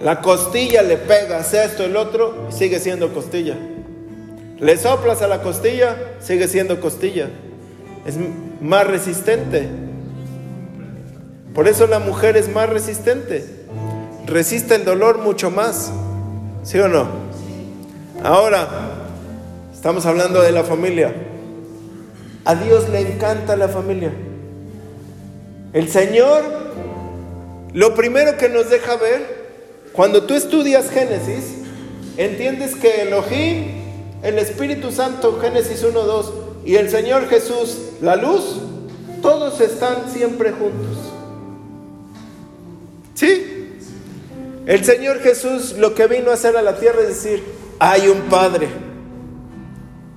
La 0.03 0.21
costilla 0.21 0.83
le 0.83 0.97
pegas 0.97 1.53
esto, 1.55 1.85
el 1.85 1.97
otro, 1.97 2.47
sigue 2.51 2.79
siendo 2.79 3.13
costilla. 3.13 3.57
Le 4.61 4.77
soplas 4.77 5.23
a 5.23 5.29
la 5.29 5.43
costilla, 5.43 5.97
sigue 6.21 6.47
siendo 6.47 6.81
costilla. 6.81 7.31
Es 8.07 8.17
más 8.61 8.87
resistente. 8.87 9.69
Por 11.55 11.67
eso 11.67 11.87
la 11.89 11.99
mujer 11.99 12.37
es 12.37 12.49
más 12.49 12.69
resistente. 12.69 13.45
Resiste 14.27 14.77
el 14.77 14.85
dolor 14.85 15.19
mucho 15.19 15.51
más. 15.51 15.91
¿Sí 16.63 16.79
o 16.79 16.89
no? 16.89 17.09
Ahora, 18.23 18.69
estamos 19.73 20.07
hablando 20.07 20.43
de 20.43 20.53
la 20.53 20.63
familia. 20.63 21.28
A 22.49 22.55
Dios 22.55 22.89
le 22.89 23.01
encanta 23.01 23.57
la 23.57 23.69
familia. 23.69 24.11
El 25.75 25.91
Señor, 25.91 26.43
lo 27.75 27.95
primero 27.95 28.39
que 28.39 28.49
nos 28.49 28.71
deja 28.71 28.97
ver 28.97 29.51
cuando 29.93 30.23
tú 30.23 30.33
estudias 30.33 30.89
Génesis, 30.89 31.45
entiendes 32.17 32.75
que 32.75 33.03
Elohim, 33.03 33.67
el 34.23 34.39
Espíritu 34.39 34.91
Santo, 34.93 35.39
Génesis 35.43 35.85
1, 35.85 35.93
2, 35.93 36.33
y 36.65 36.77
el 36.77 36.89
Señor 36.89 37.29
Jesús, 37.29 37.81
la 38.01 38.17
luz, 38.17 38.63
todos 39.21 39.61
están 39.61 40.11
siempre 40.11 40.53
juntos. 40.53 40.97
¿Sí? 43.13 43.75
El 44.65 44.87
Señor 44.87 45.19
Jesús 45.21 45.77
lo 45.77 45.95
que 45.95 46.07
vino 46.07 46.31
a 46.31 46.35
hacer 46.35 46.57
a 46.57 46.63
la 46.63 46.79
tierra 46.79 47.03
es 47.03 47.09
decir, 47.09 47.45
hay 47.79 48.09
un 48.09 48.23
Padre 48.31 48.69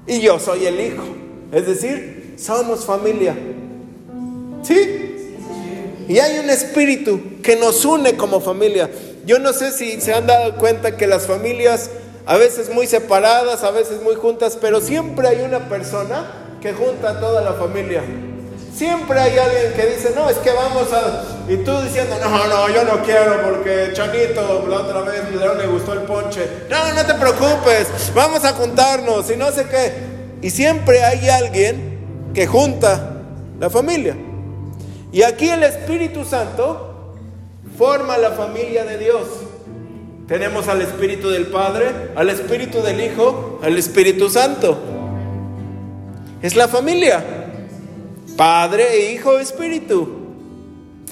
y 0.08 0.22
yo 0.22 0.39
soy 0.39 0.65
el 0.65 0.80
Hijo. 0.80 1.04
Es 1.52 1.67
decir, 1.67 2.21
somos 2.42 2.86
familia. 2.86 3.36
¿Sí? 4.64 5.08
Y 6.08 6.20
hay 6.20 6.40
un 6.40 6.50
espíritu 6.50 7.42
que 7.42 7.56
nos 7.56 7.86
une 7.86 8.18
como 8.18 8.42
familia. 8.42 8.90
Yo 9.26 9.40
no 9.40 9.54
sé 9.54 9.72
si 9.72 10.02
se 10.02 10.14
han 10.14 10.28
dado 10.28 10.56
cuenta 10.56 10.98
que 10.98 11.08
las 11.08 11.28
familias 11.28 11.90
a 12.26 12.38
veces 12.38 12.70
muy 12.70 12.88
separadas, 12.88 13.64
a 13.64 13.72
veces 13.72 14.02
muy 14.02 14.16
juntas, 14.16 14.58
pero 14.60 14.82
siempre 14.82 15.28
hay 15.28 15.42
una 15.42 15.70
persona 15.70 16.26
que 16.62 16.74
junta 16.74 17.12
a 17.12 17.20
toda 17.20 17.42
la 17.42 17.54
familia. 17.54 18.02
Siempre 18.76 19.20
hay 19.20 19.38
alguien 19.38 19.74
que 19.74 19.86
dice, 19.88 20.12
no, 20.16 20.30
es 20.30 20.38
que 20.38 20.52
vamos 20.52 20.92
a... 20.94 21.24
Y 21.48 21.58
tú 21.58 21.80
diciendo, 21.82 22.16
no, 22.22 22.48
no, 22.48 22.70
yo 22.70 22.84
no 22.84 23.04
quiero 23.04 23.42
porque 23.44 23.92
Chanito 23.94 24.66
la 24.68 24.78
otra 24.78 25.02
vez 25.02 25.24
no 25.32 25.54
le 25.54 25.68
gustó 25.68 25.94
el 25.94 26.02
ponche. 26.02 26.48
No, 26.70 26.94
no 26.94 27.06
te 27.06 27.14
preocupes, 27.14 27.88
vamos 28.16 28.44
a 28.44 28.54
juntarnos 28.54 29.30
y 29.30 29.36
no 29.36 29.52
sé 29.52 29.66
qué. 29.66 29.94
Y 30.42 30.50
siempre 30.50 31.04
hay 31.04 31.30
alguien 31.30 31.91
que 32.34 32.48
junta 32.48 33.22
la 33.60 33.70
familia. 33.70 34.15
Y 35.12 35.24
aquí 35.24 35.50
el 35.50 35.63
Espíritu 35.63 36.24
Santo 36.24 37.15
forma 37.78 38.17
la 38.17 38.32
familia 38.32 38.86
de 38.86 38.98
Dios. 38.98 39.28
Tenemos 40.28 40.67
al 40.67 40.82
Espíritu 40.82 41.30
del 41.30 41.48
Padre, 41.48 41.91
al 42.15 42.30
Espíritu 42.30 42.82
del 42.82 43.02
Hijo, 43.02 43.60
al 43.62 43.78
Espíritu 43.78 44.30
Santo. 44.30 44.78
Es 46.41 46.56
la 46.56 46.67
familia. 46.67 47.24
Padre, 48.38 49.12
Hijo, 49.12 49.38
Espíritu. 49.39 50.08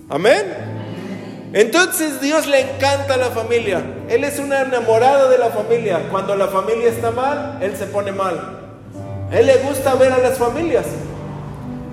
Amén. 0.08 0.69
Entonces 1.51 2.21
Dios 2.21 2.47
le 2.47 2.62
encanta 2.62 3.17
la 3.17 3.32
familia. 3.32 3.84
Él 4.08 4.23
es 4.23 4.39
un 4.39 4.53
enamorado 4.53 5.29
de 5.29 5.38
la 5.38 5.49
familia. 5.49 6.08
Cuando 6.10 6.36
la 6.36 6.47
familia 6.47 6.89
está 6.89 7.12
mal, 7.12 7.58
Él 7.62 7.75
se 7.75 7.88
pone 7.88 8.12
mal. 8.12 8.60
Él 9.32 9.45
le 9.47 9.58
gusta 9.58 9.95
ver 9.95 10.12
a 10.12 10.19
las 10.19 10.38
familias. 10.38 10.86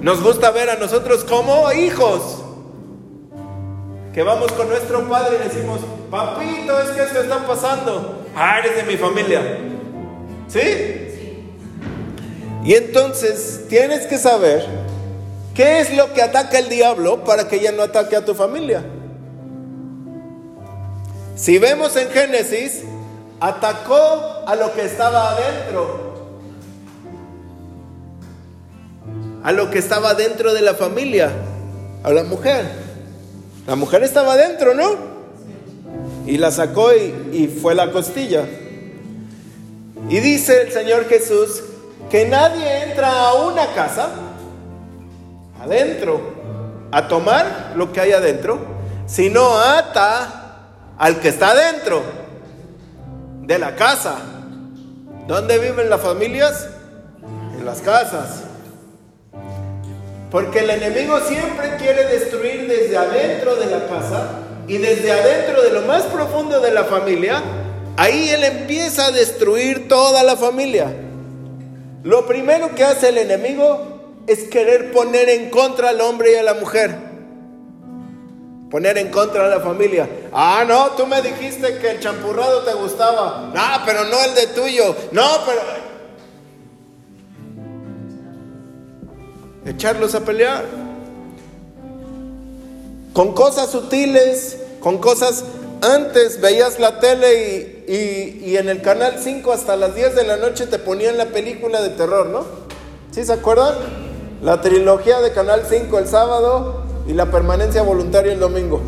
Nos 0.00 0.22
gusta 0.22 0.50
ver 0.50 0.70
a 0.70 0.76
nosotros 0.76 1.24
como 1.24 1.72
hijos 1.72 2.42
que 4.12 4.22
vamos 4.22 4.50
con 4.52 4.68
nuestro 4.68 5.06
padre 5.09 5.37
y 5.40 5.48
decimos, 5.48 5.80
papito, 6.11 6.80
es 6.80 6.90
que 6.90 7.02
esto 7.02 7.20
está 7.20 7.46
pasando. 7.46 8.24
Ah, 8.35 8.61
eres 8.61 8.76
de 8.76 8.82
mi 8.85 8.96
familia. 8.96 9.59
¿Sí? 10.48 11.06
Y 12.64 12.74
entonces 12.74 13.66
tienes 13.68 14.06
que 14.06 14.16
saber 14.16 14.64
qué 15.54 15.80
es 15.80 15.94
lo 15.94 16.12
que 16.14 16.22
ataca 16.22 16.59
el 16.59 16.68
diablo 16.68 17.24
para 17.24 17.46
que 17.46 17.61
ya 17.61 17.72
no 17.72 17.82
ataque 17.82 18.16
a 18.16 18.24
tu 18.24 18.35
familia. 18.35 18.85
Si 21.37 21.59
vemos 21.59 21.94
en 21.96 22.09
Génesis, 22.09 22.85
atacó 23.38 24.44
a 24.46 24.56
lo 24.56 24.72
que 24.72 24.87
estaba 24.87 25.32
adentro. 25.32 26.15
A 29.46 29.52
lo 29.52 29.70
que 29.70 29.78
estaba 29.78 30.14
dentro 30.14 30.54
de 30.54 30.61
la 30.61 30.74
familia, 30.74 31.30
a 32.02 32.11
la 32.11 32.24
mujer. 32.24 32.66
La 33.68 33.76
mujer 33.76 34.02
estaba 34.02 34.32
adentro, 34.32 34.74
¿no? 34.74 34.96
Y 36.26 36.37
la 36.37 36.50
sacó 36.50 36.92
y, 36.92 37.46
fue 37.62 37.76
la 37.76 37.92
costilla. 37.92 38.44
Y 40.09 40.18
dice 40.18 40.62
el 40.62 40.72
Señor 40.72 41.04
Jesús 41.04 41.62
que 42.11 42.26
nadie 42.26 42.90
entra 42.90 43.28
a 43.28 43.35
una 43.35 43.72
casa, 43.72 44.09
adentro, 45.62 46.20
a 46.90 47.06
tomar 47.06 47.74
lo 47.76 47.92
que 47.92 48.00
hay 48.00 48.11
adentro, 48.11 48.59
sino 49.06 49.61
ata 49.61 50.70
al 50.98 51.20
que 51.20 51.28
está 51.28 51.52
adentro 51.52 52.02
de 53.42 53.61
la 53.61 53.76
casa. 53.76 54.16
¿Dónde 55.28 55.61
viven 55.61 55.88
las 55.88 56.00
familias? 56.00 56.66
En 57.56 57.64
las 57.64 57.80
casas. 57.80 58.45
Porque 60.30 60.60
el 60.60 60.70
enemigo 60.70 61.20
siempre 61.20 61.76
quiere 61.76 62.04
destruir 62.06 62.66
desde 62.66 62.96
adentro 62.96 63.56
de 63.56 63.66
la 63.66 63.86
casa 63.86 64.28
y 64.66 64.78
desde 64.78 65.12
adentro 65.12 65.62
de 65.62 65.70
lo 65.70 65.82
más 65.82 66.02
profundo 66.04 66.60
de 66.60 66.72
la 66.72 66.84
familia. 66.84 67.42
Ahí 67.96 68.28
él 68.30 68.44
empieza 68.44 69.06
a 69.06 69.10
destruir 69.12 69.88
toda 69.88 70.22
la 70.22 70.36
familia. 70.36 70.92
Lo 72.02 72.26
primero 72.26 72.74
que 72.74 72.84
hace 72.84 73.08
el 73.08 73.18
enemigo 73.18 74.22
es 74.26 74.44
querer 74.44 74.92
poner 74.92 75.28
en 75.28 75.50
contra 75.50 75.90
al 75.90 76.00
hombre 76.00 76.32
y 76.32 76.36
a 76.36 76.42
la 76.42 76.54
mujer. 76.54 76.94
Poner 78.70 78.98
en 78.98 79.10
contra 79.10 79.46
a 79.46 79.48
la 79.48 79.60
familia. 79.60 80.08
Ah, 80.32 80.64
no, 80.66 80.90
tú 80.90 81.06
me 81.06 81.22
dijiste 81.22 81.78
que 81.78 81.92
el 81.92 82.00
champurrado 82.00 82.62
te 82.62 82.74
gustaba. 82.74 83.52
Ah, 83.54 83.82
pero 83.86 84.04
no 84.04 84.22
el 84.24 84.34
de 84.34 84.46
tuyo. 84.48 84.94
No, 85.12 85.24
pero... 85.46 85.86
Echarlos 89.66 90.14
a 90.14 90.20
pelear. 90.20 90.64
Con 93.12 93.35
cosas 93.35 93.70
sutiles, 93.70 94.59
con 94.81 94.98
cosas... 94.98 95.44
Antes 95.83 96.40
veías 96.40 96.81
la 96.81 97.00
tele 97.00 97.85
y, 97.87 98.46
y 98.46 98.57
en 98.57 98.70
el 98.70 98.81
canal 98.81 99.18
5 99.22 99.52
hasta 99.52 99.76
las 99.76 99.94
10 99.94 100.16
de 100.16 100.24
la 100.24 100.38
noche 100.38 100.66
te 100.66 100.79
ponían 100.79 101.18
la 101.18 101.26
película 101.26 101.83
de 101.83 101.90
terror, 101.90 102.29
¿no? 102.29 102.46
¿Sí 103.11 103.24
se 103.24 103.35
acuerdan? 103.35 103.74
La 104.42 104.61
trilogía 104.61 105.20
de 105.20 105.33
Canal 105.33 105.62
5 105.68 105.98
el 105.98 106.07
sábado 106.07 106.85
y 107.07 107.14
la 107.14 107.31
permanencia 107.31 107.83
voluntaria 107.83 108.33
el 108.33 108.40
domingo. 108.40 108.83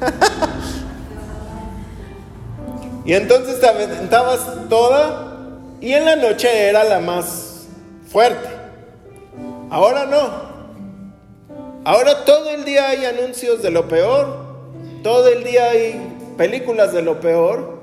y 3.04 3.12
entonces 3.12 3.60
te 3.60 3.68
aventabas 3.68 4.40
toda 4.68 5.50
y 5.80 5.92
en 5.92 6.04
la 6.04 6.16
noche 6.16 6.68
era 6.68 6.84
la 6.84 7.00
más 7.00 7.66
fuerte. 8.10 8.53
Ahora 9.70 10.06
no. 10.06 10.54
Ahora 11.84 12.24
todo 12.24 12.50
el 12.50 12.64
día 12.64 12.88
hay 12.88 13.04
anuncios 13.04 13.62
de 13.62 13.70
lo 13.70 13.88
peor, 13.88 14.36
todo 15.02 15.28
el 15.28 15.44
día 15.44 15.70
hay 15.70 16.00
películas 16.36 16.92
de 16.92 17.02
lo 17.02 17.20
peor, 17.20 17.78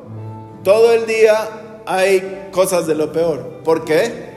todo 0.63 0.91
el 0.91 1.05
día 1.05 1.81
hay 1.85 2.49
cosas 2.51 2.87
de 2.87 2.95
lo 2.95 3.11
peor. 3.11 3.61
¿Por 3.63 3.85
qué? 3.85 4.31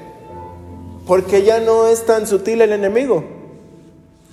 Porque 1.07 1.43
ya 1.43 1.61
no 1.61 1.87
es 1.87 2.05
tan 2.05 2.27
sutil 2.27 2.61
el 2.61 2.73
enemigo. 2.73 3.25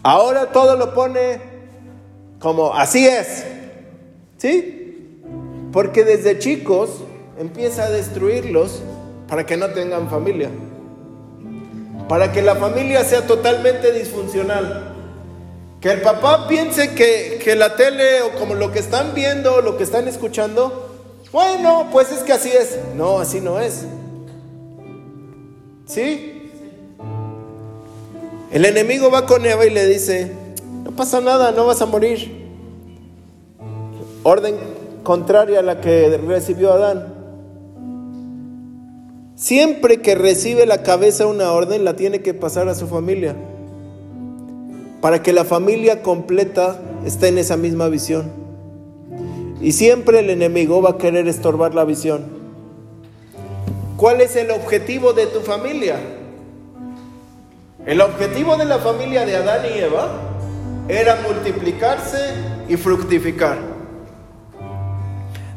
Ahora 0.04 0.52
todo 0.52 0.76
lo 0.76 0.94
pone 0.94 1.40
como 2.40 2.74
así 2.74 3.08
es. 3.08 3.46
¿Sí? 4.38 5.20
Porque 5.72 6.04
desde 6.04 6.40
chicos 6.40 6.90
empieza 7.40 7.86
a 7.86 7.90
destruirlos 7.90 8.82
para 9.30 9.46
que 9.46 9.56
no 9.56 9.70
tengan 9.70 10.10
familia. 10.10 10.50
Para 12.12 12.34
que 12.34 12.42
la 12.42 12.58
familia 12.58 13.06
sea 13.06 13.26
totalmente 13.26 13.94
disfuncional. 13.94 14.96
Que 15.80 15.92
el 15.92 16.02
papá 16.02 16.46
piense 16.46 16.94
que, 16.94 17.40
que 17.42 17.56
la 17.56 17.78
tele 17.78 18.22
o 18.24 18.38
como 18.38 18.54
lo 18.54 18.70
que 18.70 18.80
están 18.80 19.14
viendo, 19.16 19.62
lo 19.62 19.78
que 19.78 19.86
están 19.86 20.10
escuchando, 20.10 20.90
bueno, 21.32 21.88
pues 21.90 22.12
es 22.12 22.20
que 22.24 22.34
así 22.34 22.50
es. 22.50 22.78
No, 22.98 23.20
así 23.20 23.40
no 23.40 23.62
es. 23.62 23.86
¿Sí? 25.86 26.52
El 28.52 28.66
enemigo 28.66 29.10
va 29.10 29.26
con 29.26 29.46
Eva 29.46 29.66
y 29.66 29.70
le 29.70 29.86
dice, 29.86 30.34
no 30.84 30.92
pasa 30.92 31.22
nada, 31.22 31.54
no 31.54 31.66
vas 31.66 31.82
a 31.82 31.86
morir. 31.86 32.46
Orden 34.24 34.58
contraria 35.04 35.60
a 35.60 35.64
la 35.64 35.80
que 35.80 36.20
recibió 36.28 36.74
Adán. 36.74 37.11
Siempre 39.42 40.02
que 40.02 40.14
recibe 40.14 40.68
la 40.68 40.84
cabeza 40.84 41.26
una 41.26 41.52
orden, 41.52 41.84
la 41.84 41.96
tiene 41.96 42.22
que 42.22 42.36
pasar 42.36 42.70
a 42.70 42.76
su 42.76 42.86
familia. 42.86 43.36
Para 45.02 45.24
que 45.24 45.34
la 45.34 45.46
familia 45.46 46.04
completa 46.04 46.80
esté 47.08 47.30
en 47.30 47.40
esa 47.40 47.58
misma 47.58 47.90
visión. 47.90 48.32
Y 49.60 49.72
siempre 49.72 50.20
el 50.20 50.30
enemigo 50.30 50.84
va 50.84 50.92
a 50.92 50.98
querer 51.00 51.28
estorbar 51.28 51.74
la 51.74 51.86
visión. 51.86 52.26
¿Cuál 53.98 54.22
es 54.22 54.36
el 54.36 54.52
objetivo 54.52 55.14
de 55.14 55.26
tu 55.26 55.40
familia? 55.40 55.96
El 57.88 58.00
objetivo 58.00 58.58
de 58.58 58.66
la 58.66 58.78
familia 58.78 59.26
de 59.26 59.38
Adán 59.38 59.62
y 59.76 59.80
Eva 59.80 60.12
era 60.88 61.20
multiplicarse 61.28 62.36
y 62.70 62.78
fructificar. 62.78 63.58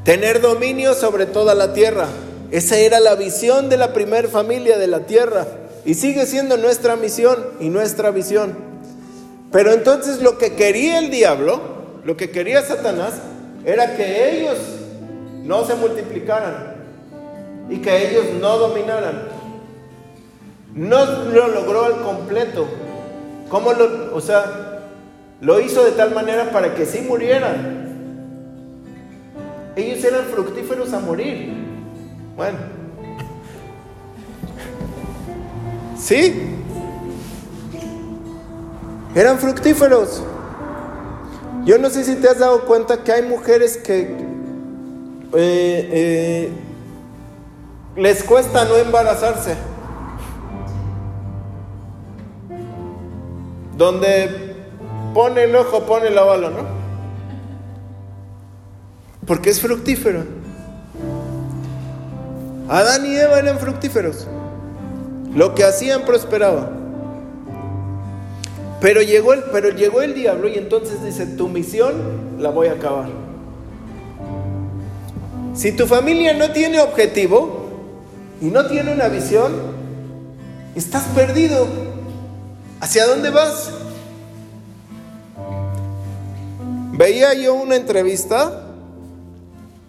Tener 0.04 0.40
dominio 0.40 0.94
sobre 0.94 1.26
toda 1.26 1.54
la 1.54 1.74
tierra. 1.74 2.08
Esa 2.54 2.78
era 2.78 3.00
la 3.00 3.16
visión 3.16 3.68
de 3.68 3.76
la 3.76 3.92
primer 3.92 4.28
familia 4.28 4.78
de 4.78 4.86
la 4.86 5.00
tierra. 5.00 5.44
Y 5.84 5.94
sigue 5.94 6.24
siendo 6.24 6.56
nuestra 6.56 6.94
misión 6.94 7.36
y 7.58 7.68
nuestra 7.68 8.12
visión. 8.12 8.54
Pero 9.50 9.72
entonces 9.72 10.22
lo 10.22 10.38
que 10.38 10.54
quería 10.54 11.00
el 11.00 11.10
diablo, 11.10 11.60
lo 12.04 12.16
que 12.16 12.30
quería 12.30 12.62
Satanás, 12.62 13.14
era 13.64 13.96
que 13.96 14.38
ellos 14.38 14.56
no 15.42 15.64
se 15.66 15.74
multiplicaran 15.74 16.76
y 17.70 17.78
que 17.78 18.08
ellos 18.08 18.26
no 18.40 18.56
dominaran. 18.56 19.22
No 20.76 21.06
lo 21.06 21.48
logró 21.48 21.86
al 21.86 22.02
completo. 22.02 22.68
¿Cómo 23.48 23.72
lo, 23.72 24.14
o 24.14 24.20
sea, 24.20 24.80
lo 25.40 25.58
hizo 25.58 25.84
de 25.84 25.90
tal 25.90 26.14
manera 26.14 26.52
para 26.52 26.76
que 26.76 26.86
sí 26.86 27.00
murieran? 27.00 27.82
Ellos 29.74 30.04
eran 30.04 30.26
fructíferos 30.26 30.92
a 30.92 31.00
morir. 31.00 31.63
Bueno. 32.36 32.58
¿Sí? 35.96 36.54
Eran 39.14 39.38
fructíferos. 39.38 40.22
Yo 41.64 41.78
no 41.78 41.88
sé 41.88 42.04
si 42.04 42.16
te 42.16 42.28
has 42.28 42.38
dado 42.38 42.64
cuenta 42.66 43.04
que 43.04 43.12
hay 43.12 43.22
mujeres 43.22 43.76
que 43.76 44.02
eh, 45.32 45.88
eh, 45.92 46.52
les 47.96 48.22
cuesta 48.24 48.64
no 48.64 48.76
embarazarse. 48.76 49.56
Donde 53.76 54.56
pone 55.14 55.44
el 55.44 55.56
ojo, 55.56 55.84
pone 55.86 56.10
la 56.10 56.22
bala, 56.22 56.50
¿no? 56.50 56.64
Porque 59.26 59.50
es 59.50 59.60
fructífero. 59.60 60.43
Adán 62.68 63.06
y 63.06 63.16
Eva 63.16 63.38
eran 63.38 63.58
fructíferos. 63.58 64.26
Lo 65.34 65.54
que 65.54 65.64
hacían 65.64 66.04
prosperaba. 66.04 66.70
Pero 68.80 69.02
llegó 69.02 69.32
el, 69.32 69.44
pero 69.44 69.70
llegó 69.70 70.02
el 70.02 70.14
diablo 70.14 70.48
y 70.48 70.56
entonces 70.56 71.02
dice, 71.02 71.26
tu 71.26 71.48
misión 71.48 71.94
la 72.38 72.50
voy 72.50 72.68
a 72.68 72.72
acabar. 72.72 73.08
Si 75.54 75.72
tu 75.72 75.86
familia 75.86 76.34
no 76.34 76.50
tiene 76.50 76.80
objetivo 76.80 77.68
y 78.40 78.46
no 78.46 78.66
tiene 78.66 78.92
una 78.92 79.08
visión, 79.08 79.52
estás 80.74 81.04
perdido. 81.14 81.66
¿Hacia 82.80 83.06
dónde 83.06 83.30
vas? 83.30 83.70
Veía 86.92 87.34
yo 87.34 87.54
una 87.54 87.76
entrevista 87.76 88.66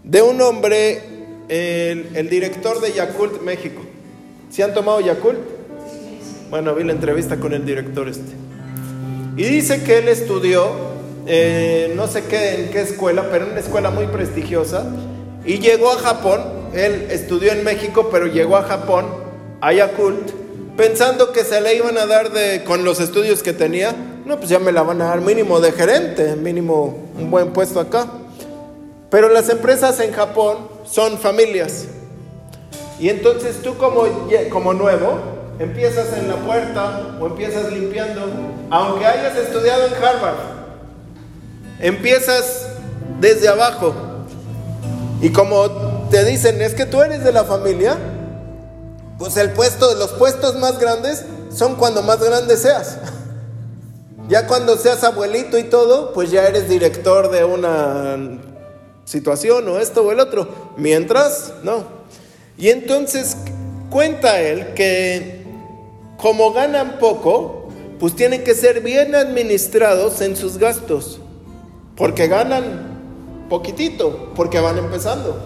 de 0.04 0.22
un 0.22 0.42
hombre, 0.42 1.02
el, 1.50 2.30
director 2.30 2.82
de 2.82 2.94
Yakult 2.94 3.42
México. 3.42 3.82
¿Se 4.50 4.64
han 4.64 4.74
tomado 4.74 5.00
Yakult? 5.02 5.40
Bueno, 6.50 6.76
vi 6.76 6.84
la 6.84 6.94
entrevista 6.94 7.38
con 7.38 7.54
el 7.54 7.66
director 7.66 8.08
este. 8.08 8.34
Y 9.38 9.44
dice 9.44 9.84
que 9.84 9.98
él 9.98 10.08
estudió, 10.08 10.72
eh, 11.28 11.94
no 11.96 12.08
sé 12.08 12.24
qué, 12.24 12.64
en 12.64 12.70
qué 12.70 12.82
escuela, 12.82 13.28
pero 13.30 13.46
en 13.46 13.52
una 13.52 13.60
escuela 13.60 13.90
muy 13.90 14.08
prestigiosa, 14.08 14.86
y 15.46 15.60
llegó 15.60 15.92
a 15.92 15.98
Japón. 15.98 16.42
Él 16.74 17.08
estudió 17.10 17.52
en 17.52 17.64
México, 17.64 18.10
pero 18.12 18.28
llegó 18.28 18.58
a 18.58 18.64
Japón, 18.64 19.06
a 19.62 19.74
Yakult 19.74 20.46
pensando 20.76 21.32
que 21.32 21.44
se 21.44 21.62
le 21.62 21.76
iban 21.76 21.98
a 21.98 22.06
dar 22.06 22.32
de, 22.32 22.64
con 22.64 22.84
los 22.84 23.00
estudios 23.00 23.44
que 23.44 23.54
tenía, 23.54 23.96
no, 24.26 24.38
pues 24.38 24.50
ya 24.50 24.60
me 24.60 24.72
la 24.72 24.84
van 24.84 25.02
a 25.02 25.06
dar 25.06 25.22
mínimo 25.22 25.60
de 25.60 25.72
gerente, 25.72 26.36
mínimo 26.36 27.10
un 27.18 27.32
buen 27.32 27.54
puesto 27.54 27.80
acá. 27.80 28.08
Pero 29.10 29.30
las 29.30 29.50
empresas 29.50 30.00
en 30.00 30.12
Japón 30.12 30.75
son 30.86 31.18
familias. 31.18 31.86
Y 33.00 33.10
entonces 33.10 33.62
tú 33.62 33.78
como, 33.78 34.04
como 34.50 34.74
nuevo, 34.74 35.20
empiezas 35.60 36.14
en 36.18 36.30
la 36.30 36.38
puerta 36.38 37.18
o 37.20 37.28
empiezas 37.28 37.72
limpiando, 37.72 38.22
aunque 38.70 39.06
hayas 39.06 39.36
estudiado 39.36 39.88
en 39.88 39.94
Harvard, 39.94 40.36
empiezas 41.80 42.68
desde 43.20 43.48
abajo. 43.48 43.94
Y 45.22 45.30
como 45.30 45.70
te 46.10 46.24
dicen, 46.24 46.62
es 46.62 46.74
que 46.74 46.86
tú 46.86 47.02
eres 47.02 47.24
de 47.24 47.32
la 47.32 47.44
familia, 47.44 47.98
pues 49.18 49.38
el 49.38 49.52
puesto, 49.52 49.94
los 49.96 50.12
puestos 50.14 50.56
más 50.56 50.80
grandes 50.80 51.26
son 51.50 51.76
cuando 51.76 52.02
más 52.02 52.22
grande 52.24 52.58
seas. 52.58 52.98
Ya 54.28 54.48
cuando 54.48 54.76
seas 54.76 55.04
abuelito 55.04 55.56
y 55.60 55.66
todo, 55.66 56.12
pues 56.12 56.32
ya 56.32 56.48
eres 56.48 56.68
director 56.68 57.30
de 57.30 57.44
una 57.44 58.18
situación 59.06 59.68
o 59.70 59.80
esto 59.80 60.04
o 60.04 60.12
el 60.12 60.20
otro. 60.20 60.74
Mientras, 60.76 61.54
no. 61.64 61.86
Y 62.58 62.70
entonces 62.70 63.38
cuenta 63.90 64.42
él 64.42 64.74
que 64.74 65.46
como 66.18 66.52
ganan 66.52 66.98
poco, 67.00 67.70
pues 68.00 68.16
tienen 68.16 68.44
que 68.44 68.56
ser 68.56 68.82
bien 68.82 69.16
administrados 69.16 70.22
en 70.22 70.36
sus 70.36 70.58
gastos. 70.58 71.20
Porque 71.96 72.28
ganan 72.28 73.48
poquitito, 73.50 74.34
porque 74.36 74.60
van 74.60 74.78
empezando. 74.78 75.40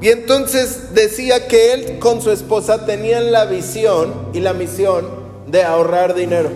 Y 0.00 0.08
entonces 0.08 0.94
decía 0.94 1.46
que 1.48 1.72
él 1.72 1.98
con 1.98 2.20
su 2.20 2.30
esposa 2.30 2.84
tenían 2.84 3.32
la 3.32 3.44
visión 3.46 4.12
y 4.32 4.40
la 4.40 4.52
misión 4.52 5.06
de 5.46 5.62
ahorrar 5.62 6.14
dinero. 6.14 6.50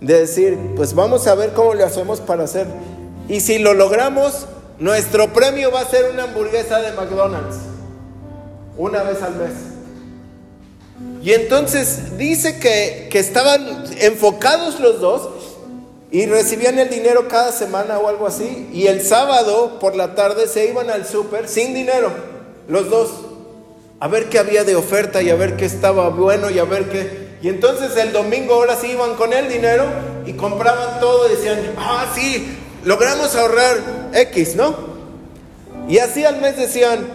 de 0.00 0.20
decir, 0.20 0.56
pues 0.76 0.94
vamos 0.94 1.26
a 1.26 1.34
ver 1.34 1.52
cómo 1.52 1.74
le 1.74 1.84
hacemos 1.84 2.20
para 2.20 2.44
hacer. 2.44 2.66
Y 3.30 3.38
si 3.38 3.60
lo 3.60 3.74
logramos, 3.74 4.46
nuestro 4.80 5.32
premio 5.32 5.70
va 5.70 5.82
a 5.82 5.88
ser 5.88 6.10
una 6.12 6.24
hamburguesa 6.24 6.80
de 6.80 6.90
McDonald's, 6.90 7.58
una 8.76 9.04
vez 9.04 9.22
al 9.22 9.36
mes. 9.36 9.52
Y 11.22 11.32
entonces 11.34 12.18
dice 12.18 12.58
que, 12.58 13.06
que 13.08 13.20
estaban 13.20 13.84
enfocados 14.00 14.80
los 14.80 15.00
dos 15.00 15.28
y 16.10 16.26
recibían 16.26 16.80
el 16.80 16.90
dinero 16.90 17.28
cada 17.28 17.52
semana 17.52 18.00
o 18.00 18.08
algo 18.08 18.26
así. 18.26 18.68
Y 18.72 18.88
el 18.88 19.00
sábado 19.00 19.78
por 19.78 19.94
la 19.94 20.16
tarde 20.16 20.48
se 20.48 20.68
iban 20.68 20.90
al 20.90 21.06
súper 21.06 21.46
sin 21.46 21.72
dinero, 21.72 22.10
los 22.66 22.90
dos, 22.90 23.10
a 24.00 24.08
ver 24.08 24.28
qué 24.28 24.40
había 24.40 24.64
de 24.64 24.74
oferta 24.74 25.22
y 25.22 25.30
a 25.30 25.36
ver 25.36 25.56
qué 25.56 25.66
estaba 25.66 26.08
bueno 26.08 26.50
y 26.50 26.58
a 26.58 26.64
ver 26.64 26.90
qué. 26.90 27.30
Y 27.42 27.48
entonces 27.48 27.96
el 27.96 28.12
domingo 28.12 28.54
ahora 28.54 28.74
sí 28.74 28.88
iban 28.88 29.14
con 29.14 29.32
el 29.32 29.48
dinero 29.48 29.84
y 30.26 30.32
compraban 30.32 30.98
todo 30.98 31.28
decían, 31.28 31.60
ah, 31.78 32.12
sí, 32.12 32.56
logramos 32.84 33.34
ahorrar 33.36 34.10
X, 34.14 34.56
¿no? 34.56 34.74
Y 35.88 35.98
así 35.98 36.24
al 36.24 36.40
mes 36.40 36.56
decían, 36.56 37.06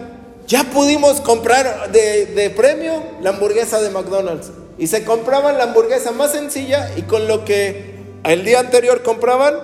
ya 0.46 0.64
pudimos 0.64 1.20
comprar 1.20 1.90
de, 1.92 2.26
de 2.26 2.50
premio 2.50 3.02
la 3.20 3.30
hamburguesa 3.30 3.80
de 3.80 3.90
McDonald's. 3.90 4.50
Y 4.78 4.88
se 4.88 5.04
compraban 5.04 5.56
la 5.56 5.64
hamburguesa 5.64 6.12
más 6.12 6.32
sencilla 6.32 6.90
y 6.96 7.02
con 7.02 7.26
lo 7.26 7.44
que 7.44 7.96
el 8.24 8.44
día 8.44 8.60
anterior 8.60 9.02
compraban, 9.02 9.54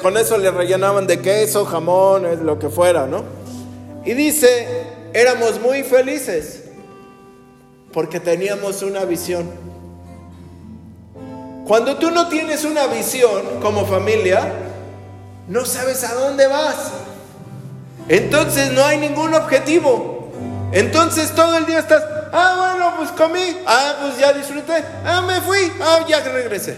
con 0.00 0.16
eso 0.16 0.38
le 0.38 0.50
rellenaban 0.50 1.06
de 1.06 1.20
queso, 1.20 1.64
jamón, 1.64 2.44
lo 2.44 2.58
que 2.58 2.68
fuera, 2.68 3.06
¿no? 3.06 3.22
Y 4.04 4.14
dice, 4.14 4.66
éramos 5.12 5.60
muy 5.60 5.84
felices 5.84 6.64
porque 7.92 8.20
teníamos 8.20 8.82
una 8.82 9.04
visión. 9.04 9.48
Cuando 11.66 11.96
tú 11.96 12.10
no 12.10 12.28
tienes 12.28 12.64
una 12.64 12.86
visión 12.86 13.60
como 13.62 13.86
familia, 13.86 14.52
no 15.48 15.64
sabes 15.64 16.04
a 16.04 16.14
dónde 16.14 16.46
vas. 16.46 16.92
Entonces 18.08 18.72
no 18.72 18.84
hay 18.84 18.98
ningún 18.98 19.34
objetivo. 19.34 20.30
Entonces 20.72 21.34
todo 21.34 21.56
el 21.56 21.66
día 21.66 21.78
estás, 21.78 22.04
ah, 22.32 22.54
bueno, 22.58 22.94
pues 22.96 23.10
comí, 23.12 23.56
ah, 23.66 23.94
pues 24.02 24.18
ya 24.18 24.32
disfruté, 24.32 24.84
ah, 25.04 25.22
me 25.22 25.40
fui, 25.40 25.72
ah, 25.80 26.04
ya 26.06 26.20
regresé. 26.20 26.76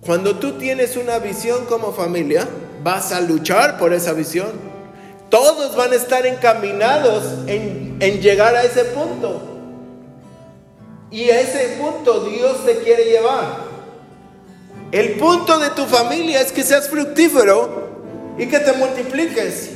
Cuando 0.00 0.36
tú 0.36 0.52
tienes 0.52 0.96
una 0.96 1.18
visión 1.18 1.64
como 1.64 1.92
familia, 1.92 2.46
vas 2.82 3.10
a 3.10 3.20
luchar 3.20 3.78
por 3.78 3.94
esa 3.94 4.12
visión. 4.12 4.52
Todos 5.30 5.74
van 5.74 5.92
a 5.92 5.96
estar 5.96 6.26
encaminados 6.26 7.24
en, 7.48 7.98
llegar 8.20 8.54
a 8.54 8.62
ese 8.62 8.84
punto. 8.84 9.42
Y 11.10 11.30
a 11.30 11.40
ese 11.40 11.78
punto 11.80 12.26
Dios 12.26 12.64
te 12.66 12.78
quiere 12.80 13.06
llevar. 13.06 13.63
El 14.94 15.14
punto 15.14 15.58
de 15.58 15.70
tu 15.70 15.86
familia 15.86 16.40
es 16.40 16.52
que 16.52 16.62
seas 16.62 16.88
fructífero 16.88 17.88
y 18.38 18.46
que 18.46 18.60
te 18.60 18.74
multipliques. 18.74 19.70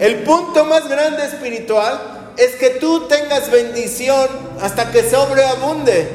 El 0.00 0.22
punto 0.22 0.64
más 0.64 0.88
grande 0.88 1.22
espiritual 1.22 2.32
es 2.38 2.54
que 2.54 2.70
tú 2.70 3.06
tengas 3.06 3.50
bendición 3.50 4.26
hasta 4.62 4.90
que 4.90 5.02
sobreabunde. 5.02 6.08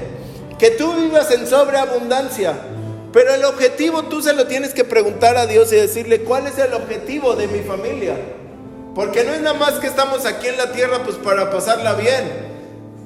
Que 0.58 0.72
tú 0.72 0.94
vivas 0.94 1.30
en 1.30 1.46
sobreabundancia. 1.46 2.56
Pero 3.14 3.36
el 3.36 3.46
objetivo 3.46 4.06
tú 4.06 4.24
se 4.24 4.34
lo 4.34 4.48
tienes 4.48 4.74
que 4.74 4.84
preguntar 4.84 5.38
a 5.38 5.46
Dios 5.46 5.72
y 5.72 5.76
decirle, 5.76 6.22
¿cuál 6.22 6.48
es 6.48 6.58
el 6.58 6.74
objetivo 6.74 7.36
de 7.36 7.46
mi 7.46 7.60
familia? 7.60 8.16
Porque 8.96 9.26
no 9.26 9.32
es 9.32 9.42
nada 9.42 9.60
más 9.60 9.74
que 9.74 9.86
estamos 9.86 10.26
aquí 10.26 10.48
en 10.48 10.58
la 10.58 10.72
tierra 10.72 11.04
pues 11.04 11.18
para 11.18 11.52
pasarla 11.52 11.94
bien. 11.94 12.24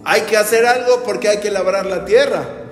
Hay 0.06 0.22
que 0.22 0.38
hacer 0.38 0.66
algo 0.66 1.04
porque 1.04 1.28
hay 1.28 1.42
que 1.42 1.52
labrar 1.52 1.86
la 1.86 2.06
tierra. 2.06 2.63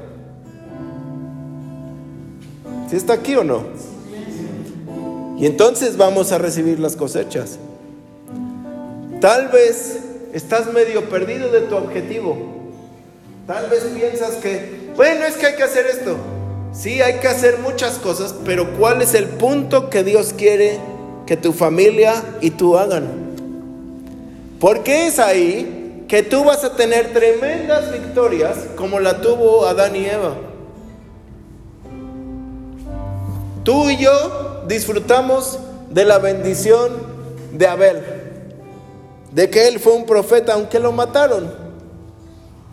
¿Sí 2.91 2.97
está 2.97 3.13
aquí 3.13 3.37
o 3.37 3.45
no? 3.45 3.63
Y 5.37 5.45
entonces 5.45 5.95
vamos 5.95 6.33
a 6.33 6.37
recibir 6.37 6.77
las 6.77 6.97
cosechas. 6.97 7.57
Tal 9.21 9.47
vez 9.47 9.99
estás 10.33 10.73
medio 10.73 11.07
perdido 11.07 11.49
de 11.49 11.61
tu 11.61 11.77
objetivo. 11.77 12.35
Tal 13.47 13.69
vez 13.69 13.85
piensas 13.95 14.31
que, 14.31 14.91
bueno, 14.97 15.23
es 15.25 15.37
que 15.37 15.45
hay 15.45 15.55
que 15.55 15.63
hacer 15.63 15.85
esto. 15.85 16.17
Sí, 16.73 17.01
hay 17.01 17.19
que 17.19 17.29
hacer 17.29 17.59
muchas 17.59 17.97
cosas, 17.97 18.35
pero 18.43 18.69
¿cuál 18.77 19.01
es 19.01 19.13
el 19.13 19.27
punto 19.27 19.89
que 19.89 20.03
Dios 20.03 20.33
quiere 20.37 20.77
que 21.25 21.37
tu 21.37 21.53
familia 21.53 22.21
y 22.41 22.51
tú 22.51 22.77
hagan? 22.77 23.07
Porque 24.59 25.07
es 25.07 25.17
ahí 25.17 26.03
que 26.09 26.23
tú 26.23 26.43
vas 26.43 26.65
a 26.65 26.75
tener 26.75 27.13
tremendas 27.13 27.89
victorias 27.89 28.57
como 28.75 28.99
la 28.99 29.21
tuvo 29.21 29.65
Adán 29.65 29.95
y 29.95 30.07
Eva. 30.07 30.50
Tú 33.63 33.89
y 33.89 33.97
yo 33.97 34.63
disfrutamos 34.67 35.59
de 35.89 36.05
la 36.05 36.17
bendición 36.17 36.91
de 37.51 37.67
Abel, 37.67 38.01
de 39.31 39.49
que 39.49 39.67
él 39.67 39.79
fue 39.79 39.93
un 39.93 40.05
profeta 40.05 40.53
aunque 40.53 40.79
lo 40.79 40.91
mataron, 40.91 41.53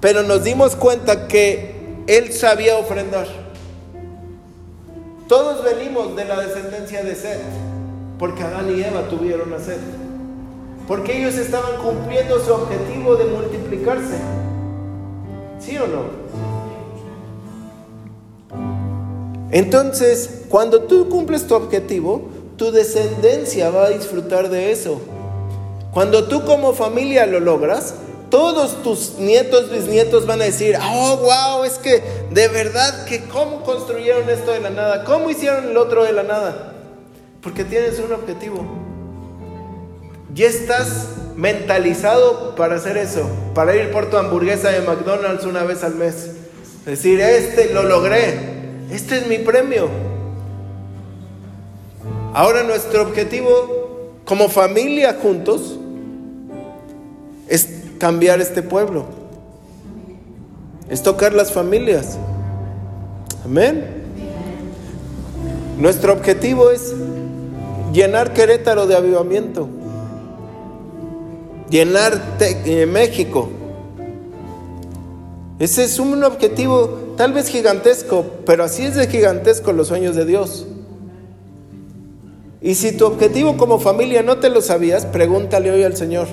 pero 0.01 0.23
nos 0.23 0.45
dimos 0.45 0.77
cuenta 0.77 1.29
que 1.29 1.75
él 2.07 2.33
sabía 2.33 2.77
ofrendar. 2.77 3.27
Todos 5.29 5.63
venimos 5.63 6.17
de 6.17 6.25
la 6.25 6.41
descendencia 6.41 7.05
de 7.05 7.15
Seth, 7.15 7.43
porque 8.19 8.43
Adán 8.43 8.75
y 8.75 8.83
Eva 8.83 9.03
tuvieron 9.11 9.53
a 9.53 9.59
Seth. 9.59 9.81
Porque 10.87 11.19
ellos 11.19 11.35
estaban 11.35 11.77
cumpliendo 11.83 12.43
su 12.43 12.51
objetivo 12.51 13.15
de 13.17 13.27
multiplicarse. 13.27 14.15
¿Sí 15.61 15.77
o 15.77 15.87
no? 15.87 16.48
Entonces, 19.51 20.43
cuando 20.49 20.83
tú 20.83 21.09
cumples 21.09 21.47
tu 21.47 21.55
objetivo, 21.55 22.29
tu 22.57 22.71
descendencia 22.73 23.71
va 23.71 23.87
a 23.87 23.91
disfrutar 23.91 24.51
de 24.51 24.73
eso. 24.73 25.01
Cuando 25.93 26.25
tú 26.25 26.45
como 26.45 26.75
familia 26.75 27.25
lo 27.27 27.41
logras, 27.41 27.95
todos 28.31 28.83
tus 28.83 29.15
nietos, 29.19 29.71
bisnietos 29.71 30.27
van 30.27 30.43
a 30.43 30.45
decir, 30.45 30.77
oh, 30.81 31.17
wow, 31.17 31.65
es 31.65 31.79
que 31.79 32.03
de 32.31 32.49
verdad 32.49 33.07
que 33.07 33.25
cómo 33.25 33.63
construyeron 33.63 34.29
esto 34.29 34.53
de 34.53 34.61
la 34.61 34.71
nada, 34.71 35.05
cómo 35.05 35.31
hicieron 35.31 35.69
el 35.69 35.77
otro 35.77 36.05
de 36.05 36.13
la 36.13 36.25
nada. 36.25 36.75
Porque 37.41 37.65
tienes 37.65 37.99
un 38.01 38.13
objetivo. 38.13 38.67
Ya 40.35 40.47
estás 40.47 41.07
mentalizado 41.37 42.55
para 42.55 42.77
hacer 42.77 42.99
eso, 42.99 43.23
para 43.55 43.75
ir 43.77 43.91
por 43.91 44.11
tu 44.11 44.19
hamburguesa 44.19 44.71
de 44.71 44.83
McDonald's 44.83 45.45
una 45.45 45.63
vez 45.63 45.83
al 45.85 45.95
mes. 45.95 46.33
Decir, 46.85 47.21
este 47.21 47.73
lo 47.73 47.85
logré, 47.85 48.58
este 48.91 49.19
es 49.19 49.27
mi 49.27 49.39
premio. 49.39 49.89
Ahora 52.33 52.63
nuestro 52.63 53.03
objetivo 53.03 53.51
como 54.25 54.49
familia 54.49 55.19
juntos 55.21 55.79
es 57.49 57.69
cambiar 57.99 58.41
este 58.41 58.63
pueblo. 58.63 59.07
Es 60.89 61.03
tocar 61.03 61.35
las 61.35 61.53
familias. 61.53 62.19
Amén. 63.45 64.05
Nuestro 65.79 66.13
objetivo 66.13 66.71
es 66.71 66.95
llenar 67.93 68.33
Querétaro 68.33 68.87
de 68.87 68.97
avivamiento. 68.97 69.69
Llenar 71.71 72.21
eh, 72.41 72.87
México. 72.87 73.49
Ese 75.59 75.85
es 75.85 75.99
un 75.99 76.23
objetivo 76.25 77.08
tal 77.19 77.33
vez 77.33 77.49
gigantesco, 77.49 78.25
pero 78.47 78.63
así 78.63 78.85
es 78.85 78.95
de 78.95 79.09
gigantesco 79.09 79.73
los 79.73 79.89
sueños 79.89 80.15
de 80.15 80.25
Dios. 80.25 80.67
Y 82.63 82.77
si 82.77 82.93
tu 82.97 83.07
objetivo 83.07 83.57
como 83.57 83.81
familia 83.81 84.23
no 84.23 84.39
te 84.39 84.49
lo 84.49 84.63
sabías, 84.63 85.05
pregúntale 85.05 85.73
hoy 85.73 85.83
al 85.83 85.97
Señor. 85.97 86.29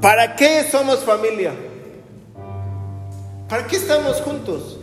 ¿Para 0.00 0.36
qué 0.36 0.66
somos 0.70 1.00
familia? 1.00 1.52
¿Para 3.46 3.66
qué 3.66 3.76
estamos 3.76 4.22
juntos? 4.22 4.78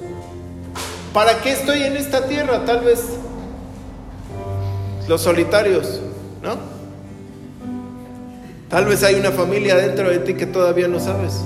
¿Para 1.14 1.42
qué 1.42 1.54
estoy 1.54 1.82
en 1.82 1.98
esta 1.98 2.28
tierra? 2.28 2.64
Tal 2.64 2.86
vez 2.86 3.00
los 5.08 5.20
solitarios, 5.20 6.00
¿no? 6.44 6.58
Tal 8.70 8.86
vez 8.86 9.04
hay 9.04 9.16
una 9.16 9.32
familia 9.32 9.78
dentro 9.78 10.12
de 10.12 10.20
ti 10.20 10.36
que 10.36 10.46
todavía 10.46 10.88
no 10.88 11.00
sabes. 11.00 11.42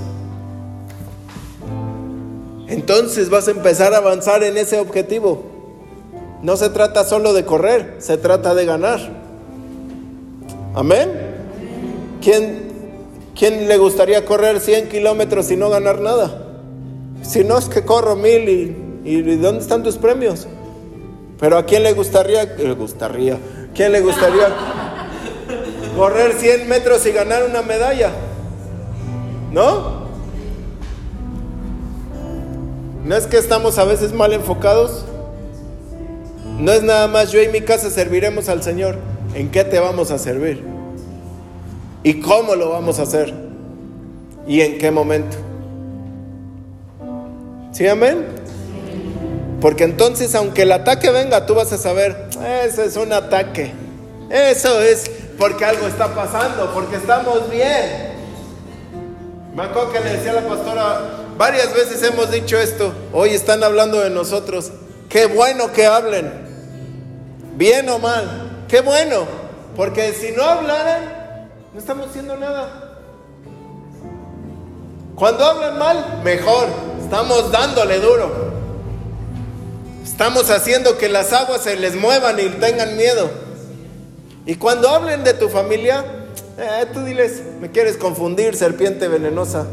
Entonces 2.72 3.30
vas 3.30 3.48
a 3.48 3.52
empezar 3.52 3.94
a 3.94 3.98
avanzar 3.98 4.42
en 4.42 4.56
ese 4.56 4.78
objetivo. 4.78 5.42
No 6.42 6.56
se 6.56 6.70
trata 6.70 7.04
solo 7.04 7.32
de 7.32 7.44
correr, 7.44 7.96
se 7.98 8.16
trata 8.16 8.54
de 8.54 8.64
ganar. 8.64 8.98
Amén. 10.74 11.10
¿Quién 12.20 12.72
¿Quién 13.34 13.66
le 13.66 13.78
gustaría 13.78 14.24
correr 14.24 14.60
100 14.60 14.88
kilómetros 14.88 15.50
y 15.50 15.56
no 15.56 15.70
ganar 15.70 16.00
nada? 16.00 16.46
Si 17.22 17.44
no 17.44 17.58
es 17.58 17.66
que 17.66 17.84
corro 17.84 18.14
mil 18.14 18.48
y, 19.04 19.36
¿dónde 19.36 19.62
están 19.62 19.82
tus 19.82 19.96
premios? 19.96 20.46
Pero 21.40 21.56
¿a 21.56 21.64
quién 21.64 21.82
le 21.82 21.92
gustaría? 21.92 22.44
Le 22.44 22.74
gustaría. 22.74 23.38
¿Quién 23.74 23.92
le 23.92 24.00
gustaría 24.00 24.48
correr 25.96 26.34
100 26.34 26.68
metros 26.68 27.04
y 27.06 27.12
ganar 27.12 27.44
una 27.44 27.62
medalla? 27.62 28.10
¿No? 29.50 29.91
¿No 33.04 33.16
es 33.16 33.26
que 33.26 33.36
estamos 33.36 33.78
a 33.78 33.84
veces 33.84 34.12
mal 34.12 34.32
enfocados? 34.32 35.04
No 36.58 36.70
es 36.70 36.82
nada 36.82 37.08
más 37.08 37.32
yo 37.32 37.42
y 37.42 37.48
mi 37.48 37.60
casa 37.60 37.90
serviremos 37.90 38.48
al 38.48 38.62
Señor. 38.62 38.96
¿En 39.34 39.50
qué 39.50 39.64
te 39.64 39.80
vamos 39.80 40.10
a 40.12 40.18
servir? 40.18 40.62
¿Y 42.04 42.20
cómo 42.20 42.54
lo 42.54 42.70
vamos 42.70 43.00
a 43.00 43.02
hacer? 43.02 43.34
¿Y 44.46 44.60
en 44.60 44.78
qué 44.78 44.90
momento? 44.90 45.36
¿Sí, 47.72 47.88
amén? 47.88 48.26
Porque 49.60 49.84
entonces, 49.84 50.34
aunque 50.34 50.62
el 50.62 50.72
ataque 50.72 51.10
venga, 51.10 51.46
tú 51.46 51.54
vas 51.54 51.72
a 51.72 51.78
saber, 51.78 52.28
ese 52.64 52.84
es 52.84 52.96
un 52.96 53.12
ataque. 53.12 53.72
Eso 54.30 54.80
es 54.80 55.10
porque 55.38 55.64
algo 55.64 55.86
está 55.86 56.14
pasando, 56.14 56.72
porque 56.72 56.96
estamos 56.96 57.50
bien. 57.50 58.12
Me 59.54 59.64
acuerdo 59.64 59.92
que 59.92 60.00
le 60.00 60.16
decía 60.16 60.32
a 60.32 60.34
la 60.34 60.48
pastora, 60.48 61.00
varias 61.36 61.72
veces 61.74 62.02
hemos 62.02 62.30
dicho 62.30 62.58
esto, 62.58 62.92
hoy 63.12 63.30
están 63.30 63.62
hablando 63.64 64.00
de 64.00 64.10
nosotros. 64.10 64.72
Qué 65.08 65.26
bueno 65.26 65.72
que 65.72 65.86
hablen, 65.86 66.30
bien 67.56 67.88
o 67.88 67.98
mal, 67.98 68.64
qué 68.68 68.80
bueno, 68.80 69.26
porque 69.76 70.12
si 70.12 70.32
no 70.32 70.42
hablaran, 70.42 71.48
no 71.72 71.78
estamos 71.78 72.08
haciendo 72.08 72.36
nada. 72.36 72.98
Cuando 75.14 75.44
hablan 75.44 75.78
mal, 75.78 76.20
mejor, 76.24 76.68
estamos 77.02 77.50
dándole 77.52 78.00
duro. 78.00 78.52
Estamos 80.02 80.50
haciendo 80.50 80.98
que 80.98 81.08
las 81.08 81.32
aguas 81.32 81.62
se 81.62 81.76
les 81.76 81.94
muevan 81.94 82.38
y 82.40 82.48
tengan 82.48 82.96
miedo. 82.96 83.30
Y 84.46 84.56
cuando 84.56 84.88
hablen 84.88 85.22
de 85.22 85.34
tu 85.34 85.48
familia, 85.48 86.04
eh, 86.58 86.86
tú 86.92 87.04
diles, 87.04 87.42
me 87.60 87.70
quieres 87.70 87.96
confundir, 87.96 88.56
serpiente 88.56 89.08
venenosa. 89.08 89.66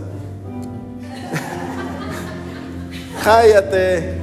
Cállate. 3.24 4.14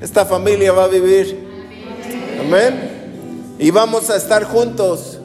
Esta 0.00 0.26
familia 0.26 0.72
va 0.72 0.84
a 0.84 0.88
vivir. 0.88 1.38
Amén. 2.40 3.54
Y 3.58 3.70
vamos 3.70 4.10
a 4.10 4.16
estar 4.16 4.44
juntos. 4.44 5.18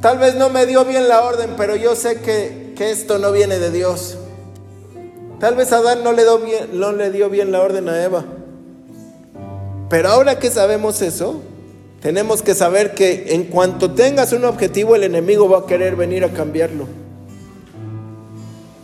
Tal 0.00 0.18
vez 0.18 0.34
no 0.34 0.50
me 0.50 0.66
dio 0.66 0.84
bien 0.84 1.08
la 1.08 1.22
orden, 1.22 1.54
pero 1.56 1.76
yo 1.76 1.96
sé 1.96 2.20
que, 2.20 2.74
que 2.76 2.90
esto 2.90 3.18
no 3.18 3.32
viene 3.32 3.58
de 3.58 3.70
Dios. 3.70 4.18
Tal 5.40 5.56
vez 5.56 5.72
Adán 5.72 6.04
no 6.04 6.12
le, 6.12 6.22
dio 6.22 6.38
bien, 6.38 6.68
no 6.78 6.92
le 6.92 7.10
dio 7.10 7.30
bien 7.30 7.50
la 7.50 7.60
orden 7.60 7.88
a 7.88 8.02
Eva. 8.02 8.24
Pero 9.88 10.08
ahora 10.10 10.38
que 10.38 10.50
sabemos 10.50 11.02
eso, 11.02 11.42
tenemos 12.00 12.42
que 12.42 12.54
saber 12.54 12.94
que 12.94 13.34
en 13.34 13.44
cuanto 13.44 13.92
tengas 13.92 14.32
un 14.32 14.44
objetivo, 14.44 14.94
el 14.94 15.04
enemigo 15.04 15.48
va 15.48 15.60
a 15.60 15.66
querer 15.66 15.96
venir 15.96 16.24
a 16.24 16.28
cambiarlo. 16.28 16.86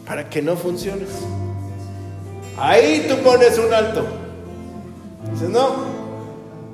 Para 0.06 0.28
que 0.28 0.42
no 0.42 0.56
funcione. 0.56 1.04
Ahí 2.60 3.06
tú 3.08 3.16
pones 3.22 3.58
un 3.58 3.72
alto. 3.72 4.04
Dices, 5.32 5.48
no, 5.48 5.86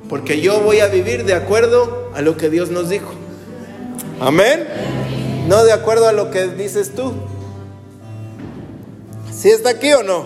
porque 0.09 0.41
yo 0.41 0.61
voy 0.61 0.81
a 0.81 0.89
vivir 0.89 1.25
de 1.25 1.35
acuerdo 1.35 2.11
a 2.13 2.23
lo 2.23 2.37
que 2.37 2.51
Dios 2.51 2.71
nos 2.71 2.89
dijo. 2.89 3.13
Amén. 4.21 4.67
No 5.47 5.65
de 5.65 5.73
acuerdo 5.73 6.09
a 6.09 6.13
lo 6.13 6.33
que 6.33 6.49
dices 6.49 6.95
tú. 6.95 7.13
¿Sí 9.33 9.51
está 9.51 9.71
aquí 9.71 9.93
o 9.93 10.03
no? 10.03 10.25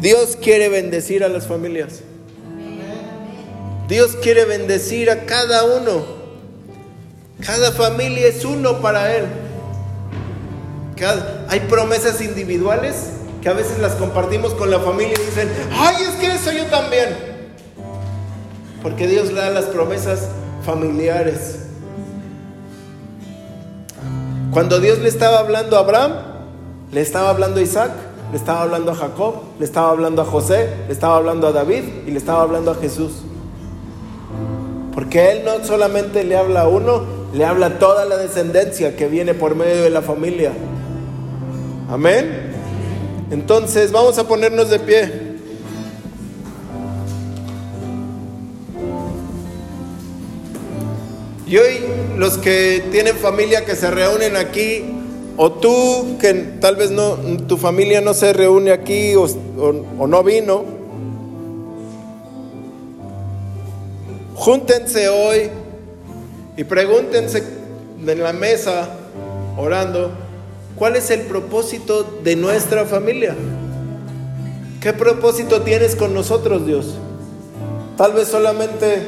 Dios 0.00 0.36
quiere 0.40 0.68
bendecir 0.68 1.22
a 1.22 1.28
las 1.28 1.46
familias. 1.46 2.00
Dios 3.88 4.16
quiere 4.20 4.44
bendecir 4.46 5.10
a 5.10 5.26
cada 5.26 5.64
uno. 5.64 6.04
Cada 7.44 7.70
familia 7.70 8.26
es 8.26 8.44
uno 8.44 8.80
para 8.80 9.16
Él. 9.16 9.26
Hay 11.04 11.60
promesas 11.60 12.20
individuales 12.20 13.10
que 13.42 13.48
a 13.48 13.52
veces 13.52 13.78
las 13.78 13.92
compartimos 13.94 14.54
con 14.54 14.70
la 14.70 14.80
familia 14.80 15.14
y 15.14 15.24
dicen, 15.24 15.48
ay, 15.72 15.96
es 16.02 16.16
que 16.16 16.34
eso 16.34 16.52
yo 16.52 16.66
también. 16.66 17.16
Porque 18.82 19.06
Dios 19.06 19.32
le 19.32 19.40
da 19.40 19.50
las 19.50 19.66
promesas 19.66 20.28
familiares. 20.64 21.58
Cuando 24.52 24.80
Dios 24.80 24.98
le 24.98 25.08
estaba 25.08 25.40
hablando 25.40 25.76
a 25.76 25.80
Abraham, 25.80 26.12
le 26.90 27.00
estaba 27.00 27.30
hablando 27.30 27.60
a 27.60 27.62
Isaac, 27.62 27.92
le 28.32 28.36
estaba 28.36 28.62
hablando 28.62 28.92
a 28.92 28.94
Jacob, 28.94 29.34
le 29.58 29.64
estaba 29.64 29.90
hablando 29.90 30.22
a 30.22 30.24
José, 30.24 30.68
le 30.86 30.92
estaba 30.92 31.16
hablando 31.16 31.46
a 31.46 31.52
David 31.52 31.84
y 32.06 32.10
le 32.10 32.18
estaba 32.18 32.42
hablando 32.42 32.70
a 32.70 32.74
Jesús. 32.74 33.22
Porque 34.94 35.32
Él 35.32 35.42
no 35.44 35.64
solamente 35.64 36.24
le 36.24 36.36
habla 36.36 36.62
a 36.62 36.68
uno, 36.68 37.04
le 37.32 37.44
habla 37.44 37.66
a 37.66 37.78
toda 37.78 38.04
la 38.04 38.16
descendencia 38.16 38.96
que 38.96 39.06
viene 39.06 39.34
por 39.34 39.54
medio 39.54 39.82
de 39.82 39.90
la 39.90 40.02
familia. 40.02 40.52
Amén. 41.88 42.52
Entonces 43.30 43.90
vamos 43.92 44.18
a 44.18 44.28
ponernos 44.28 44.68
de 44.68 44.78
pie. 44.78 45.28
Y 51.46 51.56
hoy 51.56 51.80
los 52.18 52.36
que 52.36 52.84
tienen 52.92 53.16
familia 53.16 53.64
que 53.64 53.74
se 53.74 53.90
reúnen 53.90 54.36
aquí, 54.36 54.84
o 55.38 55.50
tú 55.50 56.18
que 56.20 56.34
tal 56.60 56.76
vez 56.76 56.90
no, 56.90 57.16
tu 57.46 57.56
familia 57.56 58.02
no 58.02 58.12
se 58.12 58.34
reúne 58.34 58.70
aquí 58.70 59.14
o, 59.14 59.22
o 59.98 60.06
no 60.06 60.22
vino, 60.22 60.64
júntense 64.34 65.08
hoy 65.08 65.48
y 66.54 66.64
pregúntense 66.64 67.42
en 68.06 68.22
la 68.22 68.34
mesa, 68.34 68.90
orando, 69.56 70.27
¿cuál 70.78 70.96
es 70.96 71.10
el 71.10 71.22
propósito 71.22 72.04
de 72.22 72.36
nuestra 72.36 72.84
familia? 72.84 73.34
¿Qué 74.80 74.92
propósito 74.92 75.62
tienes 75.62 75.96
con 75.96 76.14
nosotros, 76.14 76.64
Dios? 76.64 76.94
Tal 77.96 78.12
vez 78.12 78.28
solamente 78.28 79.02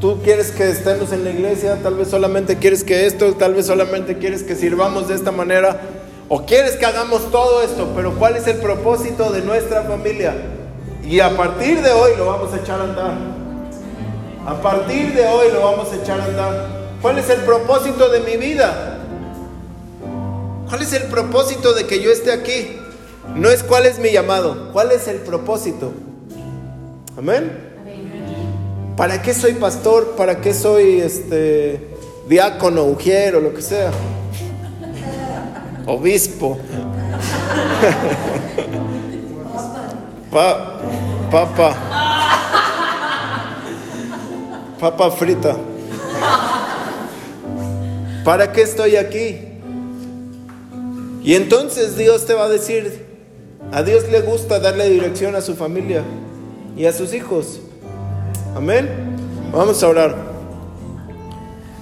tú 0.00 0.20
quieres 0.22 0.50
que 0.50 0.68
estemos 0.68 1.12
en 1.12 1.24
la 1.24 1.30
iglesia, 1.30 1.78
tal 1.82 1.94
vez 1.94 2.08
solamente 2.08 2.58
quieres 2.58 2.84
que 2.84 3.06
esto, 3.06 3.32
tal 3.34 3.54
vez 3.54 3.66
solamente 3.66 4.18
quieres 4.18 4.42
que 4.42 4.54
sirvamos 4.54 5.08
de 5.08 5.14
esta 5.14 5.32
manera, 5.32 5.80
o 6.28 6.44
quieres 6.44 6.76
que 6.76 6.84
hagamos 6.84 7.30
todo 7.30 7.62
esto, 7.62 7.88
pero 7.96 8.14
¿cuál 8.16 8.36
es 8.36 8.46
el 8.46 8.58
propósito 8.58 9.32
de 9.32 9.40
nuestra 9.40 9.82
familia? 9.82 10.34
Y 11.04 11.20
a 11.20 11.36
partir 11.36 11.80
de 11.80 11.90
hoy 11.92 12.12
lo 12.16 12.26
vamos 12.26 12.52
a 12.52 12.58
echar 12.58 12.80
a 12.80 12.84
andar. 12.84 13.14
A 14.46 14.60
partir 14.60 15.14
de 15.14 15.26
hoy 15.26 15.52
lo 15.52 15.62
vamos 15.62 15.92
a 15.92 15.96
echar 15.96 16.20
a 16.20 16.24
andar. 16.24 16.68
¿Cuál 17.00 17.18
es 17.18 17.30
el 17.30 17.40
propósito 17.40 18.08
de 18.08 18.20
mi 18.20 18.36
vida? 18.36 18.91
¿Cuál 20.72 20.84
es 20.84 20.92
el 20.94 21.02
propósito 21.02 21.74
de 21.74 21.86
que 21.86 22.00
yo 22.00 22.10
esté 22.10 22.32
aquí? 22.32 22.78
No 23.34 23.50
es 23.50 23.62
cuál 23.62 23.84
es 23.84 23.98
mi 23.98 24.10
llamado, 24.10 24.72
cuál 24.72 24.90
es 24.90 25.06
el 25.06 25.18
propósito. 25.18 25.92
Amén. 27.14 27.52
¿Para 28.96 29.20
qué 29.20 29.34
soy 29.34 29.52
pastor? 29.52 30.14
¿Para 30.16 30.40
qué 30.40 30.54
soy 30.54 31.02
este 31.02 31.94
diácono, 32.26 32.84
ujier 32.84 33.34
lo 33.34 33.52
que 33.52 33.60
sea? 33.60 33.90
Obispo. 35.84 36.56
papa. 40.30 41.76
Papa 44.80 45.10
frita. 45.10 45.54
¿Para 48.24 48.50
qué 48.50 48.62
estoy 48.62 48.96
aquí? 48.96 49.51
Y 51.22 51.34
entonces 51.34 51.96
Dios 51.96 52.26
te 52.26 52.34
va 52.34 52.44
a 52.44 52.48
decir, 52.48 53.06
a 53.70 53.82
Dios 53.82 54.08
le 54.10 54.20
gusta 54.20 54.58
darle 54.58 54.88
dirección 54.88 55.36
a 55.36 55.40
su 55.40 55.54
familia 55.54 56.02
y 56.76 56.86
a 56.86 56.92
sus 56.92 57.14
hijos. 57.14 57.60
Amén. 58.54 58.88
Vamos 59.52 59.82
a 59.82 59.88
orar. 59.88 60.32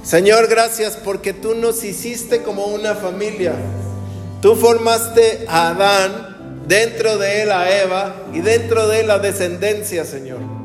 Señor, 0.02 0.48
gracias 0.48 0.96
porque 0.96 1.32
tú 1.32 1.54
nos 1.54 1.84
hiciste 1.84 2.42
como 2.42 2.66
una 2.66 2.94
familia. 2.94 3.54
Tú 4.42 4.56
formaste 4.56 5.44
a 5.48 5.68
Adán, 5.68 6.64
dentro 6.66 7.18
de 7.18 7.42
él 7.42 7.50
a 7.50 7.82
Eva 7.82 8.14
y 8.32 8.40
dentro 8.40 8.88
de 8.88 9.00
él 9.00 9.08
la 9.08 9.18
descendencia, 9.18 10.04
Señor. 10.04 10.59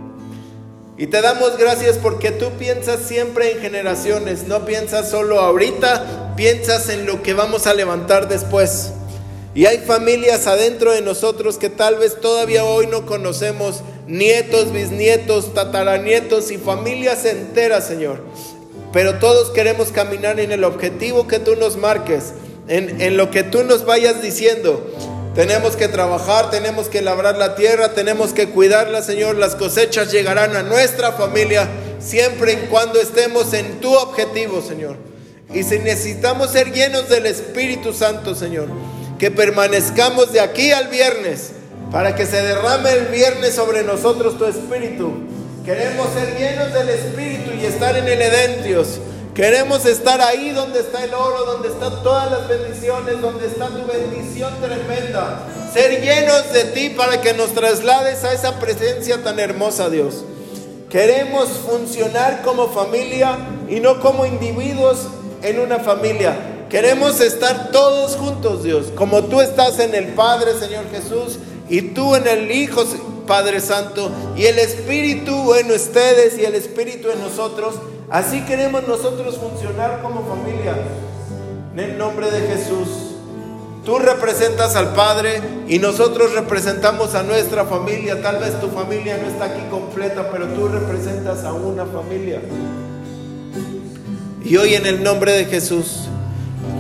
Y 0.98 1.08
te 1.08 1.22
damos 1.22 1.58
gracias 1.58 1.98
porque 1.98 2.32
tú 2.32 2.52
piensas 2.52 3.02
siempre 3.02 3.52
en 3.52 3.60
generaciones, 3.60 4.48
no 4.48 4.66
piensas 4.66 5.10
solo 5.10 5.42
ahorita, 5.42 6.34
piensas 6.38 6.88
en 6.88 7.06
lo 7.06 7.22
que 7.22 7.34
vamos 7.34 7.68
a 7.68 7.74
levantar 7.74 8.30
después. 8.30 8.92
Y 9.54 9.66
hay 9.66 9.80
familias 9.80 10.48
adentro 10.48 10.92
de 10.92 11.02
nosotros 11.02 11.58
que 11.58 11.70
tal 11.70 11.98
vez 11.98 12.22
todavía 12.22 12.64
hoy 12.64 12.88
no 12.88 13.06
conocemos 13.06 13.82
nietos, 14.08 14.72
bisnietos, 14.72 15.54
tataranietos 15.54 16.50
y 16.52 16.58
familias 16.58 17.26
enteras, 17.26 17.86
Señor. 17.86 18.22
Pero 18.94 19.20
todos 19.20 19.52
queremos 19.52 19.90
caminar 19.90 20.40
en 20.40 20.54
el 20.54 20.64
objetivo 20.64 21.28
que 21.28 21.40
tú 21.40 21.58
nos 21.58 21.76
marques, 21.76 22.34
en, 22.70 23.02
en 23.02 23.18
lo 23.18 23.32
que 23.32 23.44
tú 23.44 23.64
nos 23.66 23.86
vayas 23.86 24.22
diciendo. 24.22 24.82
Tenemos 25.36 25.76
que 25.76 25.90
trabajar, 25.90 26.50
tenemos 26.50 26.88
que 26.88 27.02
labrar 27.02 27.38
la 27.38 27.56
tierra, 27.56 27.94
tenemos 27.94 28.32
que 28.32 28.50
cuidarla, 28.50 29.02
Señor. 29.02 29.36
Las 29.36 29.56
cosechas 29.56 30.10
llegarán 30.10 30.56
a 30.56 30.64
nuestra 30.64 31.12
familia 31.12 31.68
siempre 32.00 32.54
y 32.54 32.68
cuando 32.68 33.02
estemos 33.02 33.54
en 33.54 33.82
tu 33.82 33.94
objetivo, 33.94 34.62
Señor. 34.62 34.96
Y 35.54 35.64
si 35.64 35.80
necesitamos 35.80 36.52
ser 36.52 36.72
llenos 36.72 37.10
del 37.10 37.26
Espíritu 37.26 37.92
Santo, 37.94 38.34
Señor, 38.34 38.70
que 39.20 39.30
permanezcamos 39.30 40.32
de 40.32 40.40
aquí 40.40 40.72
al 40.72 40.88
viernes 40.88 41.52
para 41.92 42.16
que 42.16 42.26
se 42.26 42.42
derrame 42.42 42.94
el 42.94 43.08
viernes 43.08 43.56
sobre 43.56 43.84
nosotros 43.84 44.38
tu 44.38 44.46
Espíritu. 44.46 45.12
Queremos 45.66 46.08
ser 46.14 46.38
llenos 46.38 46.74
del 46.74 46.90
Espíritu 46.90 47.52
y 47.62 47.66
estar 47.66 47.98
en 47.98 48.08
el 48.08 48.22
Edén, 48.22 48.64
Dios. 48.64 49.00
Queremos 49.36 49.86
estar 49.86 50.22
ahí 50.22 50.52
donde 50.52 50.80
está 50.80 51.04
el 51.04 51.14
oro, 51.14 51.44
donde 51.44 51.68
están 51.68 52.02
todas 52.04 52.32
las 52.32 52.48
bendiciones, 52.48 53.20
donde 53.20 53.48
está 53.48 53.68
tu 53.68 53.86
bendición 53.86 54.54
tremenda. 54.62 55.46
Ser 55.74 56.02
llenos 56.02 56.54
de 56.54 56.64
ti 56.64 56.92
para 56.92 57.20
que 57.20 57.34
nos 57.34 57.54
traslades 57.54 58.24
a 58.24 58.32
esa 58.32 58.62
presencia 58.62 59.22
tan 59.24 59.38
hermosa, 59.38 59.90
Dios. 59.90 60.24
Queremos 60.90 61.50
funcionar 61.50 62.44
como 62.44 62.70
familia 62.70 63.38
y 63.68 63.82
no 63.82 64.00
como 64.00 64.26
individuos 64.26 65.00
en 65.42 65.60
una 65.60 65.80
familia. 65.80 66.68
Queremos 66.70 67.20
estar 67.20 67.72
todos 67.72 68.16
juntos, 68.16 68.64
Dios, 68.64 68.86
como 68.96 69.26
tú 69.26 69.42
estás 69.42 69.80
en 69.80 69.96
el 69.96 70.14
Padre, 70.14 70.58
Señor 70.58 70.86
Jesús, 70.92 71.40
y 71.68 71.82
tú 71.82 72.16
en 72.16 72.26
el 72.26 72.50
Hijo, 72.52 72.86
Padre 73.28 73.60
Santo, 73.60 74.10
y 74.38 74.46
el 74.46 74.60
Espíritu 74.60 75.56
en 75.56 75.74
ustedes 75.74 76.38
y 76.38 76.46
el 76.46 76.56
Espíritu 76.56 77.12
en 77.12 77.20
nosotros. 77.20 77.76
Así 78.10 78.42
queremos 78.42 78.88
nosotros 78.88 79.38
funcionar 79.38 80.02
como 80.02 80.26
familia. 80.26 80.76
En 81.74 81.80
el 81.80 81.98
nombre 81.98 82.30
de 82.30 82.48
Jesús. 82.48 82.88
Tú 83.84 84.00
representas 84.00 84.76
al 84.76 84.94
Padre 84.94 85.42
y 85.68 85.78
nosotros 85.78 86.34
representamos 86.34 87.14
a 87.14 87.24
nuestra 87.24 87.66
familia. 87.66 88.22
Tal 88.22 88.40
vez 88.40 88.60
tu 88.60 88.70
familia 88.70 89.18
no 89.18 89.28
está 89.28 89.46
aquí 89.46 89.62
completa, 89.70 90.30
pero 90.32 90.48
tú 90.48 90.68
representas 90.68 91.44
a 91.44 91.54
una 91.54 91.86
familia. 91.86 92.42
Y 94.44 94.58
hoy 94.58 94.76
en 94.76 94.86
el 94.86 95.04
nombre 95.04 95.34
de 95.34 95.46
Jesús 95.46 96.08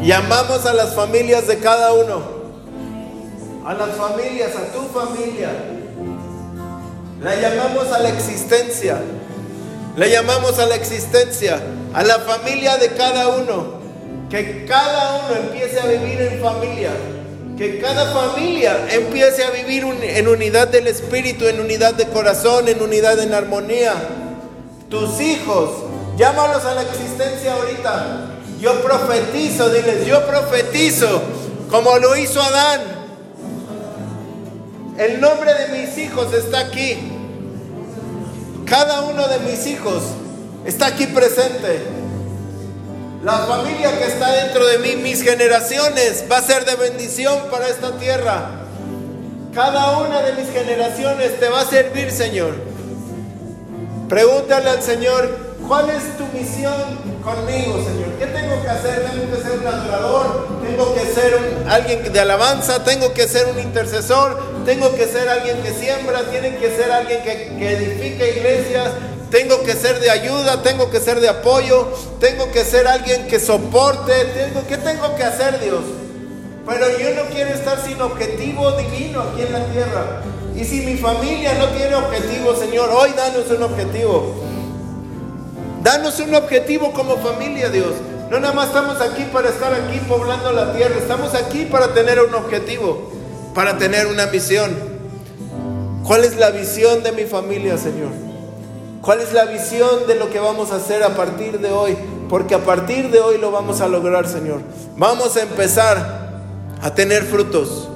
llamamos 0.04 0.66
a 0.66 0.74
las 0.74 0.96
familias 0.96 1.48
de 1.48 1.58
cada 1.58 1.94
uno. 1.94 2.22
A 3.66 3.74
las 3.74 3.90
familias, 3.96 4.52
a 4.56 4.72
tu 4.72 4.82
familia. 4.88 5.50
La 7.22 7.36
llamamos 7.36 7.92
a 7.92 8.00
la 8.00 8.10
existencia. 8.10 9.00
Le 9.98 10.10
llamamos 10.10 10.60
a 10.60 10.66
la 10.66 10.76
existencia, 10.76 11.62
a 11.94 12.04
la 12.04 12.20
familia 12.20 12.78
de 12.78 12.90
cada 12.90 13.30
uno. 13.30 13.76
Que 14.30 14.66
cada 14.66 15.22
uno 15.22 15.36
empiece 15.36 15.80
a 15.80 15.86
vivir 15.86 16.22
en 16.22 16.42
familia. 16.42 16.92
Que 17.58 17.80
cada 17.80 18.12
familia 18.12 18.88
empiece 18.92 19.46
a 19.46 19.52
vivir 19.52 19.86
en 19.86 20.28
unidad 20.28 20.68
del 20.68 20.88
espíritu, 20.88 21.48
en 21.48 21.62
unidad 21.62 21.94
de 21.94 22.08
corazón, 22.08 22.68
en 22.68 22.82
unidad 22.82 23.18
en 23.20 23.34
armonía. 23.34 23.94
Tus 24.90 25.22
hijos, 25.22 25.70
llámalos 26.18 26.66
a 26.66 26.76
la 26.76 26.82
existencia 26.82 27.54
ahorita. 27.54 28.32
Yo 28.60 28.82
profetizo, 28.82 29.70
diles, 29.70 30.06
yo 30.06 30.28
profetizo, 30.28 31.22
como 31.70 31.98
lo 32.00 32.18
hizo 32.18 32.42
Adán. 32.42 32.82
El 34.98 35.22
nombre 35.22 35.54
de 35.54 35.80
mis 35.80 35.98
hijos 35.98 36.34
está 36.34 36.60
aquí. 36.60 37.15
Cada 38.66 39.02
uno 39.02 39.28
de 39.28 39.40
mis 39.40 39.68
hijos 39.68 40.04
está 40.66 40.88
aquí 40.88 41.06
presente. 41.08 41.84
La 43.24 43.38
familia 43.40 43.98
que 43.98 44.06
está 44.06 44.32
dentro 44.32 44.66
de 44.66 44.80
mí, 44.80 44.96
mis 44.96 45.22
generaciones, 45.22 46.26
va 46.32 46.38
a 46.38 46.42
ser 46.42 46.66
de 46.66 46.76
bendición 46.76 47.38
para 47.52 47.68
esta 47.68 47.92
tierra. 47.98 48.50
Cada 49.54 50.00
una 50.00 50.22
de 50.22 50.34
mis 50.34 50.52
generaciones 50.52 51.40
te 51.40 51.48
va 51.48 51.62
a 51.62 51.66
servir, 51.66 52.12
Señor. 52.12 52.56
Pregúntale 54.10 54.70
al 54.70 54.82
Señor, 54.82 55.30
¿cuál 55.68 55.90
es 55.92 56.18
tu 56.18 56.26
misión 56.38 56.74
conmigo, 57.24 57.84
Señor? 57.84 58.10
¿Qué 58.20 58.26
tengo 58.28 58.62
que 58.62 58.70
hacer? 58.70 59.06
¿Tengo 59.12 59.36
que 59.36 59.42
ser 59.44 59.60
un 59.60 59.68
adorador? 59.68 60.48
¿Tengo 60.64 60.94
que 60.94 61.02
ser 61.02 61.40
alguien 61.70 62.12
de 62.12 62.20
alabanza? 62.20 62.84
¿Tengo 62.84 63.14
que 63.14 63.28
ser 63.28 63.48
un 63.48 63.60
intercesor? 63.60 64.55
Tengo 64.66 64.94
que 64.96 65.06
ser 65.06 65.30
alguien 65.30 65.62
que 65.62 65.72
siembra, 65.72 66.24
tiene 66.32 66.58
que 66.58 66.76
ser 66.76 66.92
alguien 66.92 67.22
que, 67.22 67.56
que 67.58 67.72
edifica 67.72 68.28
iglesias, 68.28 68.92
tengo 69.30 69.64
que 69.64 69.74
ser 69.74 70.00
de 70.00 70.10
ayuda, 70.10 70.64
tengo 70.64 70.90
que 70.90 71.00
ser 71.00 71.20
de 71.20 71.30
apoyo, 71.30 71.88
tengo 72.20 72.52
que 72.52 72.64
ser 72.64 72.88
alguien 72.88 73.28
que 73.28 73.40
soporte, 73.40 74.14
tengo, 74.34 74.66
¿qué 74.68 74.78
tengo 74.78 75.16
que 75.16 75.24
hacer 75.24 75.60
Dios? 75.60 75.82
Pero 76.66 76.98
yo 76.98 77.14
no 77.16 77.30
quiero 77.30 77.52
estar 77.52 77.80
sin 77.86 78.02
objetivo 78.02 78.72
divino 78.72 79.22
aquí 79.22 79.42
en 79.42 79.54
la 79.54 79.66
tierra. 79.66 80.22
Y 80.56 80.64
si 80.64 80.82
mi 80.82 80.98
familia 80.98 81.54
no 81.56 81.68
tiene 81.68 81.96
objetivo, 81.96 82.56
Señor, 82.56 82.90
hoy 82.90 83.12
danos 83.16 83.50
un 83.52 83.62
objetivo. 83.62 84.36
Danos 85.84 86.20
un 86.20 86.34
objetivo 86.34 86.92
como 86.92 87.18
familia, 87.18 87.70
Dios. 87.70 87.94
No 88.32 88.40
nada 88.40 88.54
más 88.54 88.70
estamos 88.70 89.00
aquí 89.02 89.28
para 89.32 89.50
estar 89.50 89.72
aquí 89.74 90.00
poblando 90.08 90.52
la 90.52 90.74
tierra, 90.74 90.96
estamos 90.98 91.36
aquí 91.36 91.66
para 91.66 91.94
tener 91.94 92.20
un 92.20 92.34
objetivo 92.34 93.15
para 93.56 93.78
tener 93.78 94.06
una 94.08 94.28
misión. 94.28 94.76
¿Cuál 96.04 96.26
es 96.26 96.36
la 96.36 96.52
visión 96.52 97.02
de 97.02 97.14
mi 97.14 97.24
familia, 97.24 97.78
Señor? 97.78 98.10
¿Cuál 99.02 99.22
es 99.22 99.34
la 99.34 99.46
visión 99.46 100.06
de 100.08 100.16
lo 100.16 100.30
que 100.30 100.40
vamos 100.40 100.72
a 100.72 100.76
hacer 100.76 101.02
a 101.02 101.16
partir 101.16 101.60
de 101.60 101.72
hoy? 101.72 101.98
Porque 102.30 102.54
a 102.54 102.60
partir 102.60 103.10
de 103.10 103.20
hoy 103.20 103.38
lo 103.38 103.52
vamos 103.52 103.82
a 103.82 103.88
lograr, 103.88 104.28
Señor. 104.28 104.62
Vamos 104.98 105.38
a 105.38 105.44
empezar 105.44 106.42
a 106.82 106.94
tener 106.94 107.24
frutos. 107.24 107.88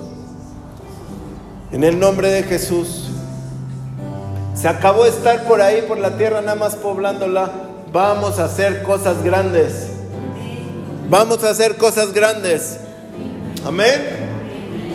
En 1.71 1.83
el 1.83 1.99
nombre 1.99 2.31
de 2.31 2.43
Jesús. 2.43 3.09
Se 4.55 4.67
acabó 4.67 5.05
estar 5.05 5.45
por 5.45 5.61
ahí, 5.61 5.83
por 5.87 5.99
la 5.99 6.17
tierra, 6.17 6.41
nada 6.41 6.55
más 6.55 6.75
poblándola. 6.75 7.51
Vamos 7.91 8.39
a 8.39 8.45
hacer 8.45 8.81
cosas 8.83 9.23
grandes. 9.23 9.87
Vamos 11.09 11.43
a 11.43 11.49
hacer 11.49 11.75
cosas 11.75 12.13
grandes. 12.13 12.77
Amén. 13.65 14.28